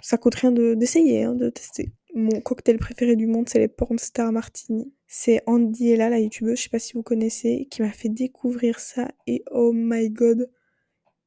ça 0.01 0.17
coûte 0.17 0.36
rien 0.36 0.51
d'essayer, 0.51 1.23
hein, 1.23 1.36
de 1.36 1.49
tester. 1.49 1.91
Mon 2.13 2.41
cocktail 2.41 2.78
préféré 2.78 3.15
du 3.15 3.28
monde, 3.28 3.49
c'est 3.49 3.60
les 3.60 3.67
Pornstar 3.67 4.32
Martini. 4.32 4.93
C'est 5.08 5.41
Andy 5.45 5.91
Ella, 5.91 6.10
la 6.10 6.19
youtubeuse, 6.19 6.58
je 6.58 6.63
sais 6.63 6.69
pas 6.69 6.80
si 6.80 6.93
vous 6.93 7.04
connaissez, 7.04 7.67
qui 7.69 7.82
m'a 7.82 7.91
fait 7.91 8.10
découvrir 8.10 8.80
ça. 8.80 9.10
Et 9.28 9.43
oh 9.51 9.71
my 9.73 10.10
god, 10.10 10.49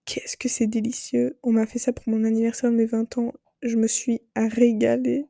qu'est-ce 0.08 0.38
que 0.38 0.48
c'est 0.48 0.66
délicieux. 0.66 1.38
On 1.42 1.52
m'a 1.52 1.66
fait 1.66 1.78
ça 1.78 1.92
pour 1.92 2.08
mon 2.08 2.24
anniversaire 2.24 2.70
de 2.70 2.76
mes 2.76 2.86
20 2.86 3.18
ans. 3.18 3.34
Je 3.62 3.76
me 3.76 3.86
suis 3.86 4.22
régalée. 4.34 5.26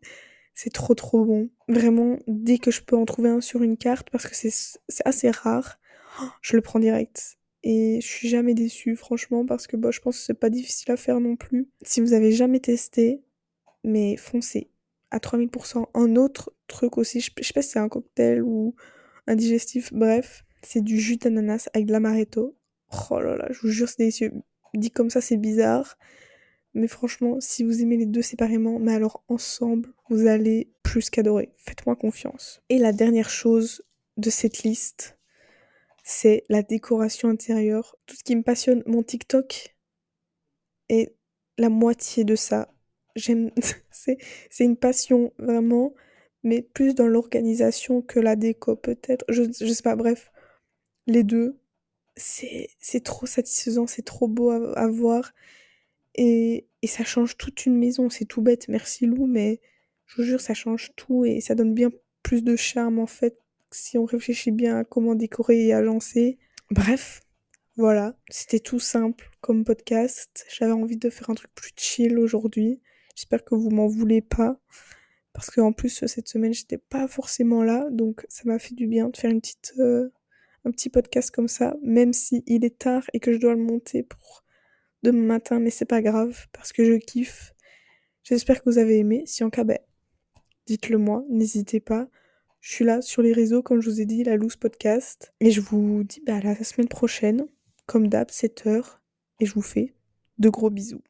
C'est 0.55 0.73
trop 0.73 0.95
trop 0.95 1.25
bon. 1.25 1.51
Vraiment, 1.67 2.19
dès 2.29 2.59
que 2.59 2.71
je 2.71 2.83
peux 2.83 2.97
en 2.97 3.05
trouver 3.05 3.29
un 3.29 3.41
sur 3.41 3.63
une 3.63 3.77
carte, 3.77 4.09
parce 4.11 4.27
que 4.27 4.35
c'est 4.35 4.79
assez 5.05 5.31
rare, 5.31 5.81
je 6.43 6.57
le 6.57 6.63
prends 6.63 6.79
direct. 6.79 7.39
Et 7.65 7.99
je 8.01 8.07
suis 8.07 8.29
jamais 8.29 8.55
déçue, 8.55 8.95
franchement, 8.95 9.45
parce 9.45 9.67
que 9.67 9.77
bah, 9.77 9.91
je 9.91 9.99
pense 9.99 10.17
que 10.17 10.25
c'est 10.25 10.35
pas 10.35 10.49
difficile 10.49 10.93
à 10.93 10.97
faire 10.97 11.19
non 11.19 11.35
plus. 11.35 11.69
Si 11.83 12.01
vous 12.01 12.13
avez 12.13 12.31
jamais 12.31 12.61
testé, 12.61 13.25
mais 13.83 14.17
foncez. 14.17 14.71
À 15.11 15.19
3000%. 15.19 15.87
Un 15.95 16.17
autre 16.17 16.53
truc 16.69 16.99
aussi, 16.99 17.21
je, 17.21 17.27
sais 17.27 17.53
pas 17.53 17.63
si 17.63 17.71
c'est 17.71 17.79
un 17.81 17.89
cocktail 17.89 18.43
ou 18.43 18.77
un 19.27 19.35
digestif, 19.35 19.93
bref, 19.93 20.45
c'est 20.63 20.85
du 20.85 21.01
jus 21.01 21.17
d'ananas 21.17 21.69
avec 21.75 21.87
de 21.87 21.93
l'amaretto. 21.93 22.57
Oh 23.11 23.21
là 23.21 23.37
là, 23.37 23.49
je 23.51 23.61
vous 23.61 23.69
jure, 23.69 23.89
c'est 23.89 23.99
délicieux. 23.99 24.33
Dit 24.75 24.91
comme 24.91 25.11
ça, 25.11 25.21
c'est 25.21 25.37
bizarre. 25.37 25.99
Mais 26.75 26.89
franchement, 26.89 27.41
si 27.41 27.65
vous 27.65 27.83
aimez 27.83 27.97
les 27.97 28.07
deux 28.07 28.23
séparément, 28.23 28.79
mais 28.79 28.95
alors 28.95 29.25
ensemble, 29.29 29.93
vous 30.11 30.27
allez 30.27 30.71
plus 30.83 31.11
qu'adorer. 31.11 31.53
Faites-moi 31.57 31.97
confiance. 31.97 32.63
Et 32.69 32.79
la 32.79 32.93
dernière 32.93 33.31
chose 33.31 33.83
de 34.17 34.31
cette 34.31 34.63
liste, 34.63 35.19
c'est 36.05 36.45
la 36.49 36.63
décoration 36.63 37.29
intérieure. 37.29 37.97
Tout 38.07 38.17
ce 38.17 38.25
qui 38.25 38.37
me 38.37 38.43
passionne, 38.43 38.83
mon 38.87 39.03
TikTok 39.03 39.77
est 40.89 41.15
la 41.59 41.69
moitié 41.69 42.25
de 42.25 42.37
ça. 42.37 42.73
J'aime, 43.17 43.51
c'est, 43.91 44.19
une 44.61 44.77
passion 44.77 45.33
vraiment, 45.39 45.95
mais 46.43 46.63
plus 46.63 46.95
dans 46.95 47.07
l'organisation 47.07 48.03
que 48.03 48.21
la 48.21 48.37
déco 48.37 48.77
peut-être. 48.77 49.25
Je, 49.29 49.43
je 49.45 49.73
sais 49.73 49.83
pas, 49.83 49.97
bref, 49.97 50.31
les 51.07 51.25
deux. 51.25 51.59
C'est, 52.19 52.69
c'est 52.81 53.03
trop 53.03 53.27
satisfaisant, 53.27 53.87
c'est 53.87 54.05
trop 54.05 54.29
beau 54.29 54.51
à, 54.51 54.89
voir. 54.89 55.33
Et, 56.15 56.67
et 56.83 56.87
ça 56.87 57.05
change 57.05 57.37
toute 57.37 57.67
une 57.67 57.77
maison. 57.77 58.11
C'est 58.11 58.27
tout 58.27 58.43
bête, 58.43 58.69
merci 58.69 59.07
Lou, 59.07 59.27
mais 59.27 59.61
je 60.07 60.17
vous 60.17 60.23
jure, 60.25 60.41
ça 60.41 60.55
change 60.55 60.91
tout 60.97 61.25
et 61.25 61.41
ça 61.41 61.55
donne 61.55 61.75
bien 61.75 61.91
plus 62.23 62.43
de 62.43 62.57
charme 62.57 62.99
en 62.99 63.07
fait 63.07 63.39
si 63.71 63.99
on 63.99 64.05
réfléchit 64.05 64.51
bien 64.51 64.79
à 64.79 64.85
comment 64.85 65.15
décorer 65.15 65.67
et 65.67 65.75
agencer. 65.75 66.39
Bref, 66.71 67.23
voilà, 67.77 68.17
c'était 68.29 68.61
tout 68.61 68.81
simple 68.81 69.31
comme 69.41 69.65
podcast. 69.65 70.47
J'avais 70.51 70.73
envie 70.73 70.97
de 70.97 71.11
faire 71.11 71.31
un 71.31 71.35
truc 71.35 71.51
plus 71.55 71.73
chill 71.77 72.19
aujourd'hui. 72.19 72.81
J'espère 73.15 73.45
que 73.45 73.55
vous 73.55 73.71
m'en 73.71 73.87
voulez 73.87 74.21
pas. 74.21 74.61
Parce 75.33 75.51
qu'en 75.51 75.73
plus, 75.73 76.05
cette 76.07 76.29
semaine, 76.29 76.53
j'étais 76.53 76.79
pas 76.79 77.07
forcément 77.07 77.63
là. 77.63 77.87
Donc, 77.91 78.27
ça 78.29 78.43
m'a 78.47 78.59
fait 78.59 78.75
du 78.75 78.89
bien 78.89 79.09
de 79.09 79.17
faire 79.17 79.31
une 79.31 79.41
petite, 79.41 79.75
euh, 79.79 80.11
un 80.65 80.71
petit 80.71 80.91
podcast 80.91 81.31
comme 81.31 81.49
ça. 81.49 81.77
Même 81.83 82.13
si 82.13 82.43
il 82.47 82.65
est 82.65 82.79
tard 82.79 83.05
et 83.13 83.21
que 83.21 83.33
je 83.33 83.39
dois 83.39 83.55
le 83.55 83.63
monter 83.63 84.03
pour 84.03 84.45
demain 85.03 85.25
matin. 85.27 85.59
Mais 85.61 85.71
c'est 85.71 85.85
pas 85.85 86.03
grave. 86.03 86.47
Parce 86.53 86.73
que 86.73 86.85
je 86.85 86.95
kiffe. 86.95 87.55
J'espère 88.25 88.63
que 88.63 88.71
vous 88.71 88.79
avez 88.79 88.99
aimé. 88.99 89.25
Si 89.27 89.45
en 89.45 89.51
cas, 89.51 89.65
ben, 89.65 89.79
dites-le 90.67 90.99
moi, 90.99 91.25
n'hésitez 91.29 91.81
pas. 91.81 92.09
Je 92.61 92.73
suis 92.73 92.85
là 92.85 93.01
sur 93.01 93.23
les 93.23 93.33
réseaux, 93.33 93.63
comme 93.63 93.81
je 93.81 93.89
vous 93.89 94.01
ai 94.01 94.05
dit, 94.05 94.25
la 94.25 94.37
Loose 94.37 94.57
Podcast. 94.57 95.33
Et 95.41 95.51
je 95.51 95.61
vous 95.61 96.05
dis 96.05 96.23
bah, 96.27 96.37
à 96.37 96.41
la 96.41 96.63
semaine 96.65 96.89
prochaine, 96.89 97.47
comme 97.87 98.09
d'hab, 98.09 98.29
7h. 98.29 98.99
Et 99.41 99.47
je 99.47 99.55
vous 99.55 99.63
fais 99.63 99.95
de 100.39 100.49
gros 100.49 100.71
bisous. 100.71 101.03